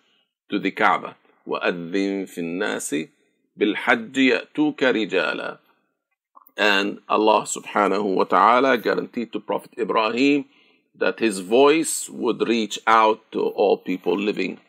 to 0.50 0.58
the 0.58 0.70
Kaaba. 0.70 1.16
وَأَذِّن 1.48 2.28
فِي 2.30 2.38
النَّاسِ 2.38 3.08
بِالْحَجِّ 3.58 4.14
يَأْتُوكَ 4.14 4.78
رِجَالًا 4.78 5.58
And 6.56 7.00
Allah 7.08 7.42
subhanahu 7.42 8.14
wa 8.14 8.24
ta'ala 8.24 8.78
guaranteed 8.78 9.32
to 9.32 9.40
Prophet 9.40 9.72
Ibrahim 9.78 10.44
that 10.94 11.18
his 11.18 11.40
voice 11.40 12.08
would 12.08 12.46
reach 12.46 12.78
out 12.86 13.20
to 13.32 13.40
all 13.40 13.78
people 13.78 14.16
living 14.16 14.60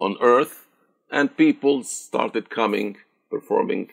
on 0.00 0.16
earth, 0.20 0.66
and 1.10 1.36
people 1.36 1.82
started 1.82 2.48
coming, 2.48 2.96
performing 3.30 3.90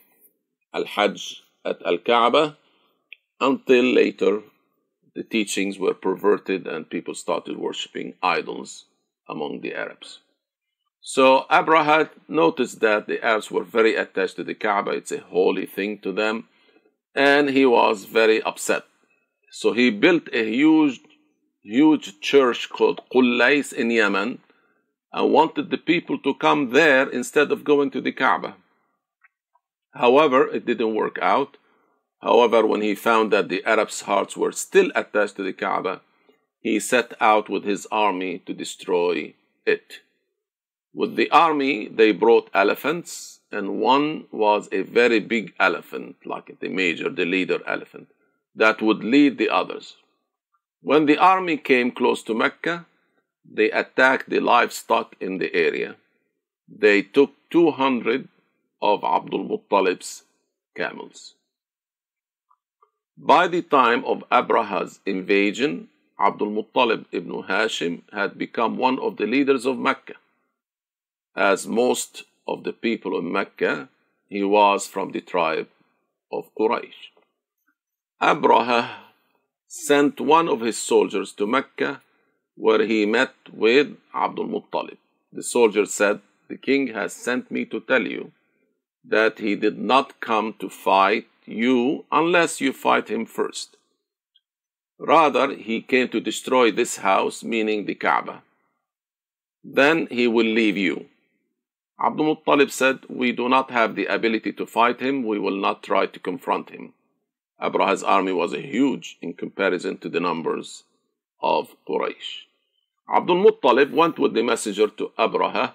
Al 0.74 0.86
Hajj 0.86 1.44
at 1.66 1.82
Al 1.86 1.98
Kaaba 1.98 2.58
until 3.42 3.84
later 3.84 4.42
the 5.15 5.23
teachings 5.23 5.79
were 5.79 5.95
perverted 5.95 6.67
and 6.67 6.91
people 6.91 7.15
started 7.15 7.57
worshipping 7.57 8.15
idols 8.23 8.87
among 9.29 9.61
the 9.61 9.75
Arabs. 9.75 10.21
So 11.01 11.45
Abraha 11.51 12.09
noticed 12.29 12.81
that 12.81 13.07
the 13.07 13.23
Arabs 13.25 13.51
were 13.51 13.65
very 13.65 13.95
attached 13.95 14.37
to 14.37 14.45
the 14.45 14.55
Kaaba, 14.55 14.93
it's 14.93 15.13
a 15.13 15.21
holy 15.21 15.67
thing 15.67 15.99
to 15.99 16.13
them, 16.13 16.49
and 17.15 17.51
he 17.51 17.67
was 17.67 18.07
very 18.07 18.43
upset. 18.43 18.85
So 19.51 19.73
he 19.73 19.91
built 19.91 20.29
a 20.33 20.51
huge, 20.51 21.01
huge 21.63 22.21
church 22.21 22.69
called 22.71 23.03
Qullais 23.13 23.73
in 23.73 23.91
Yemen 23.91 24.39
and 25.13 25.33
wanted 25.33 25.71
the 25.71 25.79
people 25.79 26.19
to 26.21 26.35
come 26.35 26.71
there 26.71 27.09
instead 27.09 27.53
of 27.53 27.63
going 27.63 27.91
to 27.93 28.01
the 28.01 28.13
Kaaba. 28.13 28.57
However, 29.93 30.49
it 30.49 30.67
didn't 30.67 30.97
work 30.97 31.19
out 31.23 31.57
However, 32.25 32.67
when 32.67 32.81
he 32.81 32.95
found 32.95 33.31
that 33.33 33.51
the 33.51 33.63
Arabs' 33.65 34.01
hearts 34.01 34.35
were 34.35 34.51
still 34.51 34.91
attached 34.95 35.37
to 35.37 35.43
the 35.43 35.53
Kaaba, 35.53 36.01
he 36.59 36.81
set 36.81 37.13
out 37.21 37.51
with 37.51 37.65
his 37.65 37.87
army 37.93 38.39
to 38.47 38.55
destroy 38.55 39.35
it. 39.67 40.01
With 40.95 41.17
the 41.17 41.31
army, 41.31 41.87
they 41.87 42.13
brought 42.13 42.49
elephants, 42.55 43.41
and 43.53 43.79
one 43.79 44.25
was 44.33 44.71
a 44.73 44.81
very 44.81 45.21
big 45.21 45.53
elephant, 45.61 46.17
like 46.25 46.59
the 46.61 46.71
major, 46.71 47.11
the 47.11 47.27
leader 47.27 47.61
elephant, 47.67 48.09
that 48.57 48.81
would 48.81 49.05
lead 49.05 49.37
the 49.37 49.51
others. 49.51 49.97
When 50.81 51.05
the 51.05 51.19
army 51.19 51.59
came 51.59 51.91
close 51.91 52.23
to 52.23 52.35
Mecca, 52.35 52.87
they 53.45 53.71
attacked 53.71 54.31
the 54.31 54.41
livestock 54.41 55.15
in 55.21 55.37
the 55.37 55.55
area. 55.55 55.97
They 56.67 57.03
took 57.03 57.33
200 57.51 58.29
of 58.81 59.05
Abdul 59.05 59.45
Muttalib's 59.45 60.23
camels. 60.75 61.35
By 63.17 63.47
the 63.47 63.63
time 63.63 64.05
of 64.07 64.25
Abraha's 64.31 64.99
invasion, 65.07 65.89
Abdul 66.19 66.51
Muttalib 66.51 67.07
ibn 67.13 67.45
Hashim 67.45 68.03
had 68.13 68.37
become 68.37 68.77
one 68.77 68.99
of 68.99 69.17
the 69.19 69.27
leaders 69.27 69.67
of 69.67 69.79
Mecca. 69.79 70.15
As 71.37 71.67
most 71.67 72.25
of 72.49 72.65
the 72.65 72.73
people 72.73 73.17
of 73.17 73.23
Mecca, 73.23 73.89
he 74.29 74.43
was 74.43 74.89
from 74.89 75.13
the 75.13 75.21
tribe 75.21 75.69
of 76.33 76.53
Quraysh. 76.57 77.13
Abraha 78.21 78.91
sent 79.69 80.21
one 80.21 80.49
of 80.49 80.61
his 80.61 80.77
soldiers 80.77 81.33
to 81.35 81.47
Mecca 81.47 82.01
where 82.57 82.85
he 82.85 83.07
met 83.07 83.35
with 83.53 83.97
Abdul 84.13 84.49
Muttalib. 84.49 84.99
The 85.33 85.43
soldier 85.45 85.87
said, 85.87 86.21
The 86.49 86.57
king 86.57 86.89
has 86.89 87.13
sent 87.13 87.51
me 87.51 87.65
to 87.67 87.81
tell 87.81 88.07
you 88.07 88.33
that 89.05 89.39
he 89.39 89.55
did 89.55 89.79
not 89.79 90.21
come 90.21 90.55
to 90.59 90.69
fight 90.69 91.27
you 91.47 92.05
unless 92.11 92.61
you 92.61 92.73
fight 92.73 93.09
him 93.09 93.27
first. 93.27 93.77
Rather, 94.99 95.55
he 95.55 95.81
came 95.81 96.09
to 96.09 96.21
destroy 96.21 96.71
this 96.71 96.99
house, 96.99 97.43
meaning 97.43 97.85
the 97.85 97.95
Kaaba. 97.95 98.43
Then 99.63 100.07
he 100.11 100.29
will 100.29 100.47
leave 100.47 100.77
you. 100.77 101.07
Abdul 102.01 102.37
Muttalib 102.37 102.71
said, 102.71 103.01
We 103.09 103.33
do 103.33 103.49
not 103.49 103.71
have 103.71 103.95
the 103.95 104.07
ability 104.07 104.53
to 104.55 104.67
fight 104.67 105.01
him, 105.01 105.25
we 105.25 105.39
will 105.39 105.57
not 105.57 105.83
try 105.83 106.07
to 106.07 106.19
confront 106.19 106.71
him. 106.71 106.93
Abraha's 107.61 108.03
army 108.03 108.33
was 108.33 108.53
huge 108.53 109.17
in 109.23 109.33
comparison 109.33 109.99
to 109.99 110.09
the 110.09 110.21
numbers 110.21 110.85
of 111.41 111.75
Quraysh. 111.89 112.45
Abdul 113.09 113.45
Muttalib 113.45 113.93
went 113.93 114.19
with 114.19 114.35
the 114.35 114.43
messenger 114.43 114.89
to 114.89 115.13
Abraha. 115.19 115.75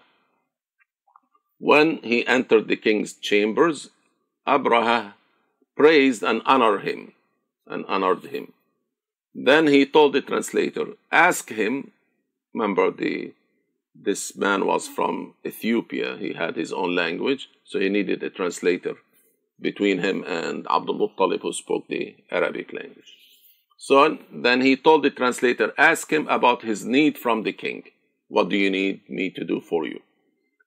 When 1.58 1.98
he 1.98 2.26
entered 2.28 2.68
the 2.68 2.76
king's 2.76 3.14
chambers, 3.14 3.90
Abraha 4.48 5.14
praised 5.80 6.24
and 6.24 6.42
honored 6.46 6.82
him 6.82 7.14
and 7.66 7.86
honored 7.88 8.26
him. 8.26 8.52
Then 9.34 9.68
he 9.68 9.86
told 9.86 10.12
the 10.12 10.22
translator, 10.22 10.88
ask 11.10 11.50
him, 11.50 11.92
remember 12.54 12.92
the 12.92 13.34
this 13.96 14.36
man 14.36 14.66
was 14.66 14.88
from 14.88 15.34
Ethiopia, 15.46 16.18
he 16.18 16.34
had 16.34 16.56
his 16.56 16.72
own 16.72 16.96
language, 16.96 17.50
so 17.66 17.80
he 17.80 17.90
needed 17.90 18.24
a 18.24 18.30
translator 18.30 18.96
between 19.60 20.00
him 20.00 20.24
and 20.26 20.66
Abdul 20.70 21.00
Muttalib 21.00 21.42
who 21.42 21.52
spoke 21.54 21.88
the 21.88 22.16
Arabic 22.32 22.72
language. 22.72 23.12
So 23.78 24.18
then 24.32 24.62
he 24.62 24.76
told 24.76 25.04
the 25.04 25.10
translator, 25.10 25.74
ask 25.78 26.12
him 26.12 26.28
about 26.28 26.62
his 26.62 26.86
need 26.86 27.18
from 27.18 27.44
the 27.44 27.54
king. 27.54 27.84
What 28.28 28.50
do 28.50 28.58
you 28.58 28.70
need 28.70 29.10
me 29.10 29.30
to 29.32 29.44
do 29.44 29.60
for 29.60 29.86
you? 29.86 30.00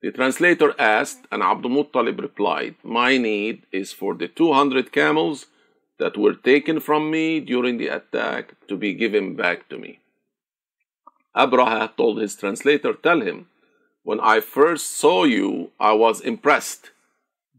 The 0.02 0.10
translator 0.10 0.74
asked, 0.80 1.26
and 1.30 1.44
Abdul 1.44 1.70
Muttalib 1.70 2.20
replied, 2.20 2.74
My 2.82 3.16
need 3.18 3.66
is 3.70 3.92
for 3.92 4.14
the 4.14 4.26
200 4.26 4.90
camels 4.90 5.46
that 5.98 6.16
were 6.16 6.34
taken 6.34 6.80
from 6.80 7.08
me 7.08 7.38
during 7.38 7.78
the 7.78 7.86
attack 7.86 8.54
to 8.66 8.76
be 8.76 8.94
given 8.94 9.36
back 9.36 9.68
to 9.68 9.78
me. 9.78 10.00
Abraha 11.36 11.96
told 11.96 12.20
his 12.20 12.34
translator, 12.34 12.94
Tell 12.94 13.20
him, 13.20 13.46
when 14.02 14.18
I 14.18 14.40
first 14.40 14.96
saw 14.96 15.22
you, 15.22 15.70
I 15.78 15.92
was 15.92 16.20
impressed, 16.20 16.90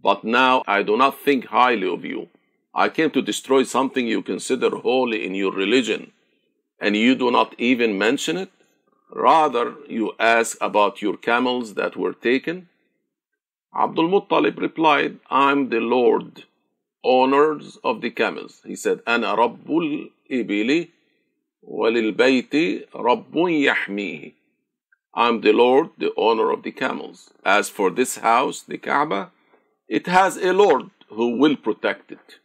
but 0.01 0.25
now 0.25 0.63
I 0.67 0.83
do 0.83 0.97
not 0.97 1.17
think 1.17 1.45
highly 1.45 1.87
of 1.87 2.03
you. 2.03 2.27
I 2.75 2.89
came 2.89 3.11
to 3.11 3.21
destroy 3.21 3.63
something 3.63 4.05
you 4.05 4.21
consider 4.21 4.69
holy 4.75 5.25
in 5.25 5.33
your 5.33 5.53
religion, 5.53 6.11
and 6.77 6.97
you 6.97 7.15
do 7.15 7.31
not 7.31 7.55
even 7.57 7.97
mention 7.97 8.35
it? 8.35 8.51
Rather, 9.12 9.74
you 9.88 10.12
ask 10.18 10.56
about 10.60 11.00
your 11.00 11.16
camels 11.16 11.74
that 11.74 11.96
were 11.96 12.12
taken? 12.12 12.68
Abdul 13.74 14.08
Muttalib 14.08 14.58
replied, 14.58 15.18
I'm 15.30 15.68
the 15.70 15.80
Lord, 15.80 16.44
owners 17.02 17.78
of 17.82 18.00
the 18.00 18.10
camels. 18.10 18.62
He 18.64 18.76
said, 18.76 19.00
أنا 19.06 19.34
رب 19.34 19.70
الإبل 19.70 20.88
وللبيت 21.62 22.88
رب 22.94 23.34
يحميه. 23.34 24.32
I'm 25.14 25.40
the 25.40 25.52
Lord, 25.52 25.90
the 25.98 26.12
owner 26.16 26.50
of 26.50 26.62
the 26.62 26.72
camels. 26.72 27.30
As 27.44 27.68
for 27.68 27.90
this 27.90 28.18
house, 28.18 28.62
the 28.62 28.78
Kaaba, 28.78 29.30
it 29.88 30.06
has 30.06 30.36
a 30.36 30.52
Lord 30.52 30.90
who 31.08 31.38
will 31.38 31.56
protect 31.56 32.12
it. 32.12 32.38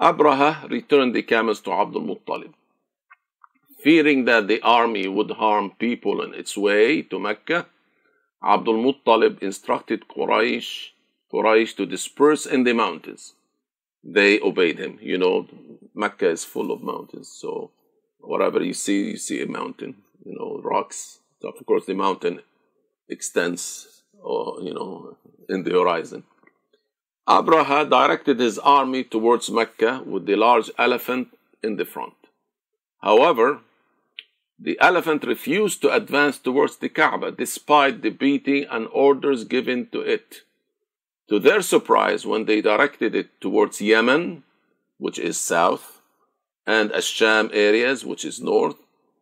Abraha 0.00 0.68
returned 0.70 1.14
the 1.14 1.22
camels 1.22 1.60
to 1.62 1.72
Abdul 1.72 2.02
Muttalib 2.02 2.52
fearing 3.83 4.25
that 4.25 4.47
the 4.47 4.61
army 4.61 5.07
would 5.07 5.31
harm 5.31 5.71
people 5.79 6.21
on 6.21 6.33
its 6.33 6.57
way 6.57 7.01
to 7.03 7.19
Mecca, 7.19 7.65
Abdul 8.43 8.77
Muttalib 8.77 9.41
instructed 9.41 10.07
Quraysh, 10.07 10.89
Quraysh 11.31 11.75
to 11.77 11.85
disperse 11.85 12.45
in 12.45 12.63
the 12.63 12.73
mountains. 12.73 13.33
They 14.03 14.39
obeyed 14.39 14.79
him. 14.79 14.97
You 15.01 15.17
know, 15.17 15.47
Mecca 15.93 16.29
is 16.29 16.45
full 16.45 16.71
of 16.71 16.81
mountains, 16.81 17.29
so 17.29 17.71
whatever 18.19 18.63
you 18.63 18.73
see, 18.73 19.11
you 19.11 19.17
see 19.17 19.41
a 19.41 19.47
mountain. 19.47 19.95
You 20.25 20.35
know, 20.37 20.61
rocks. 20.63 21.19
So 21.41 21.49
of 21.49 21.65
course, 21.65 21.85
the 21.85 21.95
mountain 21.95 22.41
extends, 23.09 24.03
or 24.21 24.61
you 24.61 24.73
know, 24.73 25.17
in 25.49 25.63
the 25.63 25.71
horizon. 25.71 26.23
Abraha 27.27 27.89
directed 27.89 28.39
his 28.39 28.57
army 28.57 29.03
towards 29.03 29.51
Mecca 29.51 30.01
with 30.05 30.25
the 30.25 30.35
large 30.35 30.71
elephant 30.77 31.27
in 31.61 31.75
the 31.75 31.85
front. 31.85 32.15
However, 33.01 33.59
the 34.61 34.77
elephant 34.81 35.23
refused 35.23 35.81
to 35.81 35.93
advance 35.93 36.37
towards 36.37 36.77
the 36.77 36.89
Kaaba 36.89 37.31
despite 37.31 38.01
the 38.01 38.09
beating 38.09 38.65
and 38.69 38.87
orders 38.91 39.45
given 39.45 39.87
to 39.91 40.01
it. 40.01 40.41
To 41.29 41.39
their 41.39 41.61
surprise, 41.61 42.25
when 42.25 42.45
they 42.45 42.61
directed 42.61 43.15
it 43.15 43.39
towards 43.39 43.79
Yemen, 43.81 44.43
which 44.97 45.17
is 45.17 45.39
south, 45.39 46.01
and 46.67 46.89
Asham 46.91 47.49
areas, 47.53 48.03
which 48.03 48.25
is 48.25 48.41
north, 48.41 48.75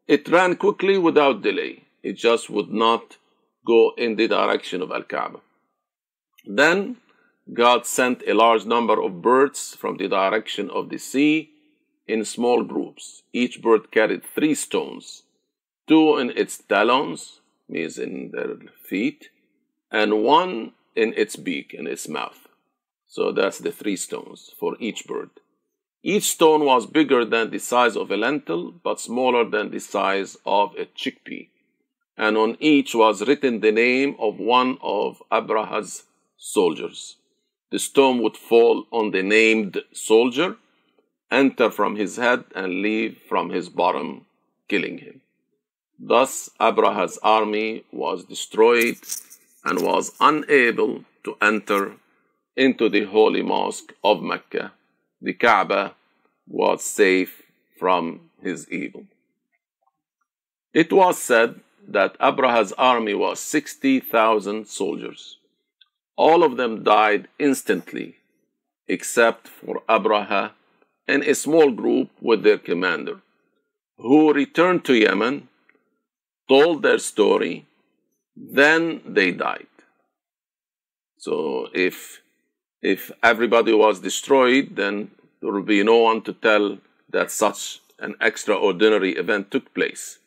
it 0.08 0.28
ran 0.28 0.56
quickly 0.56 0.98
without 0.98 1.42
delay. 1.44 1.84
It 2.02 2.14
just 2.14 2.50
would 2.50 2.70
not 2.70 3.18
go 3.66 3.94
in 3.98 4.16
the 4.16 4.28
direction 4.28 4.82
of 4.82 4.92
Al 4.92 5.04
Kaaba. 5.04 5.40
Then 6.46 6.98
God 7.54 7.86
sent 7.86 8.24
a 8.26 8.34
large 8.34 8.66
number 8.66 9.02
of 9.02 9.22
birds 9.22 9.76
from 9.76 9.98
the 9.98 10.08
direction 10.08 10.70
of 10.70 10.90
the 10.90 10.98
sea 10.98 11.52
in 12.08 12.26
small 12.26 12.64
groups. 12.64 13.24
Each 13.34 13.62
bird 13.62 13.92
carried 13.92 14.24
three 14.24 14.56
stones 14.56 15.24
two 15.88 16.18
in 16.18 16.32
its 16.32 16.58
talons, 16.58 17.40
means 17.70 17.98
in 17.98 18.32
their 18.32 18.58
feet, 18.84 19.30
and 19.92 20.24
one 20.24 20.74
in 20.96 21.14
its 21.16 21.36
beak, 21.36 21.74
in 21.74 21.88
its 21.88 22.08
mouth. 22.08 22.48
So 23.08 23.32
that's 23.32 23.60
the 23.60 23.72
three 23.72 23.96
stones 23.96 24.54
for 24.60 24.76
each 24.80 25.08
bird. 25.08 25.30
Each 26.04 26.24
stone 26.24 26.66
was 26.66 26.86
bigger 26.86 27.26
than 27.26 27.50
the 27.50 27.60
size 27.60 27.96
of 27.98 28.12
a 28.12 28.18
lentil, 28.18 28.72
but 28.72 29.00
smaller 29.00 29.50
than 29.50 29.72
the 29.72 29.80
size 29.80 30.38
of 30.46 30.76
a 30.76 30.86
chickpea. 30.86 31.50
And 32.18 32.38
on 32.38 32.58
each 32.60 32.96
was 32.96 33.28
written 33.28 33.60
the 33.60 33.72
name 33.72 34.16
of 34.20 34.40
one 34.40 34.78
of 34.82 35.22
Abraha's 35.32 36.04
soldiers. 36.38 37.18
The 37.72 37.80
stone 37.80 38.22
would 38.24 38.38
fall 38.38 38.86
on 38.92 39.12
the 39.12 39.24
named 39.24 39.82
soldier, 39.92 40.58
enter 41.30 41.70
from 41.70 41.96
his 41.96 42.16
head, 42.18 42.46
and 42.56 42.82
leave 42.82 43.20
from 43.28 43.50
his 43.50 43.70
bottom, 43.70 44.26
killing 44.68 45.00
him. 45.00 45.22
Thus, 46.00 46.50
Abraha's 46.60 47.18
army 47.24 47.84
was 47.92 48.24
destroyed 48.26 48.98
and 49.66 49.82
was 49.82 50.16
unable 50.20 51.04
to 51.24 51.36
enter 51.42 51.98
into 52.56 52.90
the 52.90 53.06
holy 53.06 53.42
mosque 53.42 53.94
of 54.04 54.22
Mecca. 54.22 54.74
The 55.22 55.34
Kaaba 55.34 55.96
was 56.48 56.84
safe 56.84 57.42
from 57.80 58.30
his 58.42 58.70
evil. 58.72 59.06
It 60.74 60.94
was 60.94 61.18
said 61.18 61.60
that 61.88 62.18
Abraha's 62.20 62.74
army 62.74 63.14
was 63.14 63.40
60,000 63.40 64.68
soldiers. 64.68 65.38
All 66.16 66.44
of 66.44 66.58
them 66.58 66.84
died 66.84 67.28
instantly, 67.40 68.16
except 68.88 69.48
for 69.48 69.82
Abraha 69.90 70.52
and 71.08 71.24
a 71.24 71.36
small 71.36 71.72
group 71.72 72.10
with 72.22 72.44
their 72.44 72.58
commander, 72.58 73.22
who 73.98 74.34
returned 74.34 74.84
to 74.86 74.94
Yemen, 74.94 75.48
told 76.48 76.82
their 76.82 77.00
story, 77.00 77.66
then 78.36 79.02
they 79.06 79.32
died. 79.32 79.68
So 81.18 81.68
if 81.74 82.22
if 82.82 83.12
everybody 83.24 83.74
was 83.74 84.00
destroyed, 84.00 84.76
then 84.76 85.12
there 85.42 85.52
would 85.52 85.66
be 85.66 85.84
no 85.84 85.98
one 85.98 86.22
to 86.22 86.34
tell 86.34 86.78
that 87.10 87.32
such 87.32 87.82
an 88.00 88.16
extraordinary 88.22 89.14
event 89.14 89.50
took 89.52 89.74
place. 89.74 90.20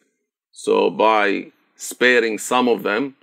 So 0.52 0.90
by 0.90 1.52
sparing 1.76 2.38
some 2.38 2.68
of 2.68 2.82
them 2.82 3.16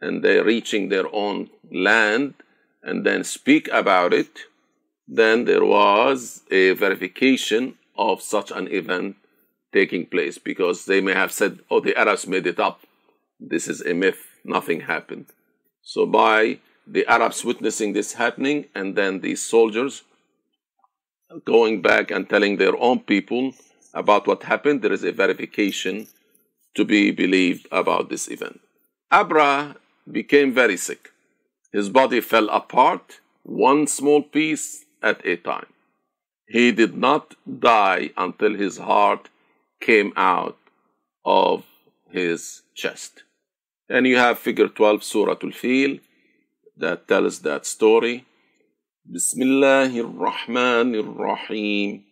and 0.00 0.22
they 0.22 0.40
reaching 0.40 0.88
their 0.88 1.12
own 1.12 1.50
land 1.70 2.34
and 2.82 3.04
then 3.04 3.24
speak 3.24 3.68
about 3.72 4.14
it, 4.14 4.38
then 5.08 5.44
there 5.44 5.64
was 5.64 6.42
a 6.50 6.72
verification 6.72 7.74
of 7.96 8.22
such 8.22 8.50
an 8.52 8.68
event 8.68 9.16
taking 9.72 10.06
place 10.06 10.38
because 10.38 10.84
they 10.84 11.00
may 11.00 11.14
have 11.14 11.32
said, 11.32 11.60
oh, 11.70 11.80
the 11.80 11.96
Arabs 11.96 12.26
made 12.26 12.46
it 12.46 12.58
up. 12.58 12.80
This 13.40 13.68
is 13.68 13.80
a 13.82 13.94
myth. 13.94 14.24
Nothing 14.44 14.80
happened. 14.80 15.26
So 15.82 16.06
by 16.06 16.58
the 16.86 17.06
Arabs 17.06 17.44
witnessing 17.44 17.92
this 17.92 18.14
happening 18.14 18.66
and 18.74 18.96
then 18.96 19.20
these 19.20 19.42
soldiers 19.42 20.02
going 21.44 21.82
back 21.82 22.10
and 22.10 22.28
telling 22.28 22.56
their 22.56 22.76
own 22.76 23.00
people 23.00 23.52
about 23.94 24.26
what 24.26 24.44
happened, 24.44 24.82
there 24.82 24.92
is 24.92 25.04
a 25.04 25.12
verification 25.12 26.06
to 26.74 26.84
be 26.84 27.10
believed 27.10 27.66
about 27.70 28.08
this 28.08 28.28
event. 28.28 28.60
Abra 29.10 29.76
became 30.10 30.52
very 30.52 30.76
sick. 30.76 31.10
His 31.72 31.88
body 31.88 32.20
fell 32.20 32.48
apart, 32.48 33.20
one 33.42 33.86
small 33.86 34.22
piece 34.22 34.84
at 35.02 35.24
a 35.26 35.36
time. 35.36 35.66
He 36.46 36.72
did 36.72 36.96
not 36.96 37.34
die 37.60 38.10
until 38.16 38.54
his 38.54 38.78
heart 38.78 39.28
came 39.80 40.12
out 40.16 40.58
of 41.24 41.64
his 42.10 42.62
chest. 42.74 43.22
And 43.88 44.06
you 44.06 44.16
have 44.16 44.38
figure 44.38 44.68
12, 44.68 45.02
Surah 45.04 45.36
Al-Fil, 45.42 45.98
that 46.76 47.08
tells 47.08 47.40
that 47.40 47.66
story. 47.66 48.24
بسم 49.10 49.42
الله 49.42 50.00
الرحمن 50.00 50.94
الرحيم 50.94 52.02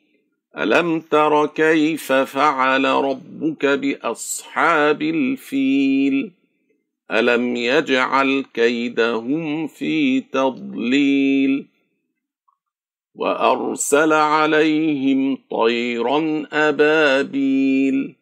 ألم 0.58 1.00
تر 1.00 1.46
كيف 1.46 2.12
فعل 2.12 2.84
ربك 2.84 3.66
بأصحاب 3.66 5.02
الفيل 5.02 6.32
ألم 7.10 7.56
يجعل 7.56 8.44
كيدهم 8.54 9.66
في 9.66 10.20
تضليل 10.20 11.66
وأرسل 13.16 14.12
عليهم 14.12 15.38
طيرا 15.50 16.46
أبابيل 16.52 18.14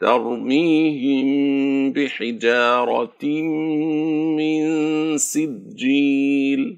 ترميهم 0.00 1.26
بحجارة 1.92 3.24
من 4.38 4.62
سجيل 5.18 6.76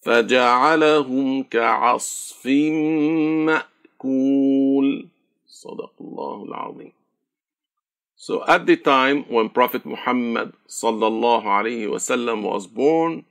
فجعلهم 0.00 1.42
كعصف 1.42 2.46
مأكول. 3.46 5.08
صدق 5.46 5.92
الله 6.00 6.44
العظيم. 6.44 6.92
So 8.16 8.44
at 8.46 8.66
the 8.66 8.76
time 8.76 9.24
when 9.28 9.48
Prophet 9.50 9.84
Muhammad 9.84 10.52
sallallahu 10.68 11.42
alaihi 11.42 11.90
wasallam 11.90 12.42
was 12.42 12.66
born, 12.68 13.24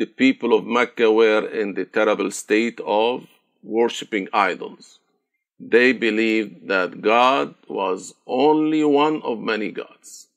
the 0.00 0.06
people 0.06 0.54
of 0.54 0.64
Mecca 0.64 1.12
were 1.12 1.46
in 1.46 1.74
the 1.74 1.84
terrible 1.84 2.30
state 2.30 2.80
of 2.86 3.26
worshipping 3.62 4.28
idols. 4.32 4.98
They 5.74 5.92
believed 5.92 6.68
that 6.68 7.02
God 7.02 7.54
was 7.68 8.14
only 8.26 8.82
one 8.82 9.20
of 9.20 9.38
many 9.40 9.70
gods. 9.70 10.28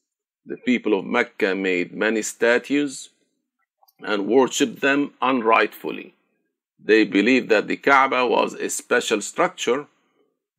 The 0.45 0.57
people 0.57 0.99
of 0.99 1.05
Mecca 1.05 1.55
made 1.55 1.93
many 1.93 2.21
statues 2.23 3.11
and 4.01 4.27
worshipped 4.27 4.81
them 4.81 5.13
unrightfully. 5.21 6.13
They 6.77 7.05
believed 7.05 7.47
that 7.47 7.69
the 7.69 7.77
Kaaba 7.77 8.27
was 8.27 8.55
a 8.55 8.69
special 8.69 9.21
structure, 9.21 9.87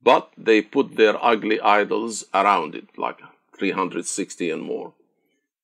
but 0.02 0.30
they 0.38 0.62
put 0.62 0.96
their 0.96 1.22
ugly 1.22 1.60
idols 1.60 2.24
around 2.32 2.74
it, 2.74 2.88
like 2.96 3.20
360 3.58 4.50
and 4.50 4.62
more. 4.62 4.94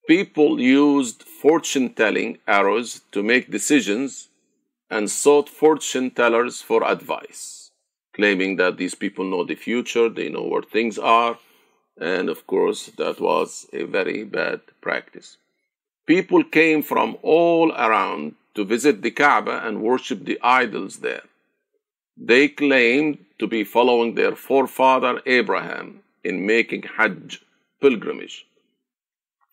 People 0.06 0.60
used 0.60 1.22
fortune 1.22 1.94
telling 1.94 2.38
arrows 2.46 3.02
to 3.12 3.22
make 3.22 3.50
decisions 3.50 4.28
and 4.90 5.10
sought 5.10 5.48
fortune 5.48 6.10
tellers 6.10 6.62
for 6.62 6.84
advice 6.84 7.60
claiming 8.20 8.56
that 8.56 8.76
these 8.76 8.94
people 8.94 9.24
know 9.24 9.44
the 9.44 9.54
future, 9.54 10.08
they 10.08 10.28
know 10.28 10.42
where 10.42 10.62
things 10.62 10.98
are, 10.98 11.38
and 11.98 12.28
of 12.28 12.46
course, 12.46 12.86
that 12.98 13.20
was 13.20 13.66
a 13.72 13.84
very 13.84 14.24
bad 14.24 14.60
practice. 14.80 15.36
People 16.06 16.42
came 16.44 16.82
from 16.82 17.16
all 17.22 17.72
around 17.72 18.34
to 18.54 18.64
visit 18.64 19.00
the 19.00 19.10
Kaaba 19.10 19.66
and 19.66 19.82
worship 19.82 20.24
the 20.24 20.38
idols 20.42 20.98
there. 20.98 21.22
They 22.16 22.48
claimed 22.48 23.18
to 23.38 23.46
be 23.46 23.64
following 23.64 24.14
their 24.14 24.34
forefather 24.34 25.22
Abraham 25.24 26.00
in 26.24 26.44
making 26.44 26.82
Hajj 26.82 27.42
pilgrimage. 27.80 28.46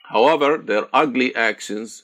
However, 0.09 0.57
their 0.57 0.85
ugly 0.93 1.35
actions 1.35 2.03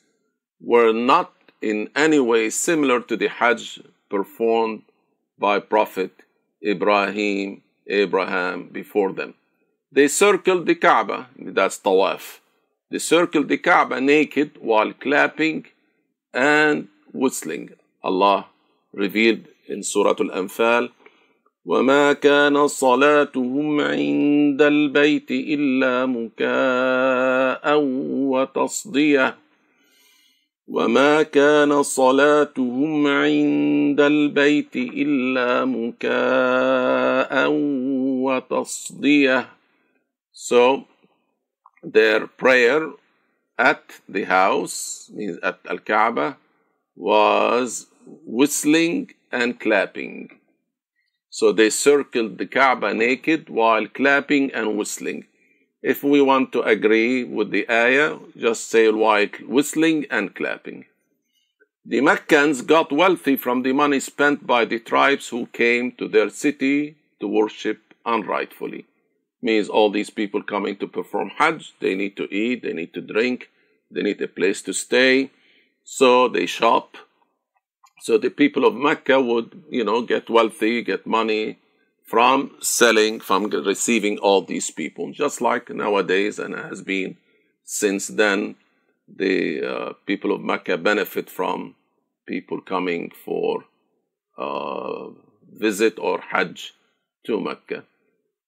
were 0.60 0.91
not 0.91 1.32
in 1.62 1.89
any 1.95 2.20
way 2.20 2.49
similar 2.49 2.99
to 3.01 3.16
the 3.16 3.30
Hajj 3.30 3.82
performed 4.10 4.84
by 5.39 5.60
Prophet 5.60 6.12
Ibrahim, 6.66 7.62
Abraham 7.88 8.70
before 8.72 9.14
them. 9.14 9.34
They 9.91 10.08
circled 10.08 10.66
the 10.66 10.76
Kaaba, 10.76 11.28
that's 11.38 11.80
tawaf. 11.80 12.39
They 12.91 12.99
circled 12.99 13.47
the 13.47 13.58
Kaaba 13.58 14.01
naked 14.01 14.51
while 14.60 14.91
clapping 14.93 15.66
and 16.34 16.88
whistling. 17.14 17.72
Allah 18.04 18.47
revealed 18.91 19.45
in 19.68 19.82
Surah 19.84 20.16
Al-Anfal, 20.20 20.89
وما 21.66 22.14
كان 22.14 22.68
صلاتهم 22.68 23.82
عند 23.82 24.61
البيت 24.61 25.32
إلا 25.32 26.05
مكاء 26.05 27.80
وتصديه 28.32 29.38
وما 30.68 31.24
كان 31.24 31.84
صلاتهم 31.84 33.07
عند 33.07 34.01
البيت 34.01 34.76
إلا 34.76 35.66
مكاء 35.66 37.47
وتصدية 38.24 39.49
So 40.32 40.88
their 41.84 42.28
prayer 42.28 42.89
at 43.57 43.84
the 44.09 44.24
house, 44.24 45.11
means 45.14 45.38
at 45.43 45.59
Al-Kaaba, 45.70 46.38
was 46.95 47.88
whistling 48.26 49.11
and 49.32 49.59
clapping. 49.59 50.39
So 51.40 51.52
they 51.52 51.72
circled 51.72 52.38
the 52.38 52.46
Kaaba 52.46 52.94
naked 52.94 53.50
while 53.50 53.88
clapping 53.88 54.52
and 54.54 54.78
whistling. 54.78 55.26
If 55.82 56.04
we 56.04 56.22
want 56.22 56.52
to 56.52 56.62
agree 56.62 57.24
with 57.24 57.50
the 57.50 57.68
ayah, 57.72 58.20
just 58.38 58.70
say 58.70 58.88
while 58.92 59.26
whistling 59.48 60.06
and 60.12 60.36
clapping. 60.36 60.86
The 61.84 62.02
Meccans 62.02 62.62
got 62.62 62.92
wealthy 62.92 63.36
from 63.36 63.64
the 63.64 63.74
money 63.74 64.00
spent 64.00 64.46
by 64.46 64.66
the 64.66 64.78
tribes 64.78 65.30
who 65.30 65.48
came 65.48 65.94
to 65.94 66.08
their 66.08 66.30
city 66.30 66.98
to 67.20 67.28
worship 67.28 67.80
unrightfully. 68.06 68.86
Means 69.42 69.70
all 69.70 69.90
these 69.90 70.12
people 70.12 70.44
coming 70.44 70.76
to 70.78 70.88
perform 70.88 71.32
Hajj, 71.40 71.74
they 71.80 71.96
need 71.96 72.16
to 72.18 72.32
eat, 72.32 72.62
they 72.62 72.74
need 72.74 72.94
to 72.94 73.02
drink, 73.02 73.50
they 73.90 74.04
need 74.04 74.22
a 74.22 74.28
place 74.28 74.62
to 74.62 74.72
stay, 74.72 75.32
so 75.84 76.28
they 76.28 76.46
shop. 76.46 76.96
So 78.04 78.18
the 78.18 78.30
people 78.30 78.66
of 78.66 78.76
Mecca 78.76 79.22
would, 79.22 79.64
you 79.70 79.86
know, 79.86 80.01
get 80.01 80.30
wealthy, 80.30 80.82
get 80.82 81.08
money 81.08 81.60
from 82.04 82.51
selling, 82.60 83.22
from 83.22 83.45
receiving 83.45 84.18
all 84.18 84.41
these 84.41 84.70
people, 84.70 85.14
just 85.14 85.39
like 85.39 85.70
nowadays 85.70 86.38
and 86.38 86.54
has 86.54 86.82
been 86.82 87.16
since 87.64 88.08
then. 88.08 88.56
The 89.08 89.66
uh, 89.66 89.93
people 90.06 90.34
of 90.34 90.41
Mecca 90.41 90.78
benefit 90.78 91.30
from 91.30 91.76
people 92.28 92.60
coming 92.60 93.10
for 93.24 93.64
uh, 94.38 95.08
visit 95.54 95.97
or 95.97 96.20
Hajj 96.20 96.74
to 97.28 97.39
Mecca. 97.39 97.86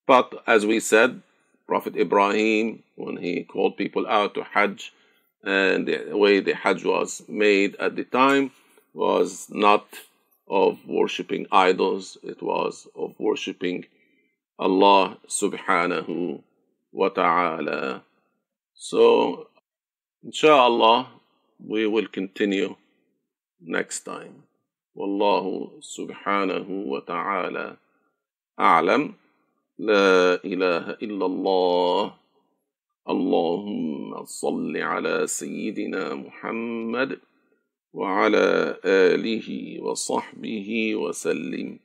But 0.05 0.33
as 0.45 0.65
we 0.65 0.81
said, 0.81 1.21
Prophet 1.65 1.95
Ibrahim, 1.95 2.83
when 2.95 3.15
he 3.15 3.45
called 3.45 3.77
people 3.77 4.05
out 4.05 4.33
to 4.33 4.43
Hajj, 4.43 4.91
and 5.45 5.87
the 5.87 6.09
way 6.17 6.41
the 6.41 6.55
Hajj 6.55 6.83
was 6.83 7.23
made 7.29 7.77
at 7.77 7.95
the 7.95 8.03
time 8.03 8.51
was 8.94 9.48
not 9.50 9.86
of 10.48 10.78
worshipping 10.86 11.46
idols, 11.52 12.18
it 12.22 12.42
was 12.42 12.88
of 12.96 13.14
worshipping 13.18 13.84
Allah 14.58 15.16
subhanahu 15.28 16.42
wa 16.92 17.08
ta'ala. 17.08 18.02
So, 18.74 19.48
inshallah, 20.24 21.08
we 21.58 21.86
will 21.86 22.06
continue 22.06 22.76
next 23.60 24.00
time. 24.00 24.44
والله 24.96 25.70
سبحانه 25.80 26.66
وتعالى 26.68 27.76
أعلم 28.60 29.14
لا 29.78 30.34
إله 30.44 30.90
إلا 30.90 31.26
الله 31.26 32.14
اللهم 33.08 34.24
صل 34.24 34.76
على 34.76 35.26
سيدنا 35.26 36.14
محمد 36.14 37.18
وعلى 37.95 38.77
آله 38.85 39.47
وصحبه 39.81 40.95
وسلم. 40.95 41.84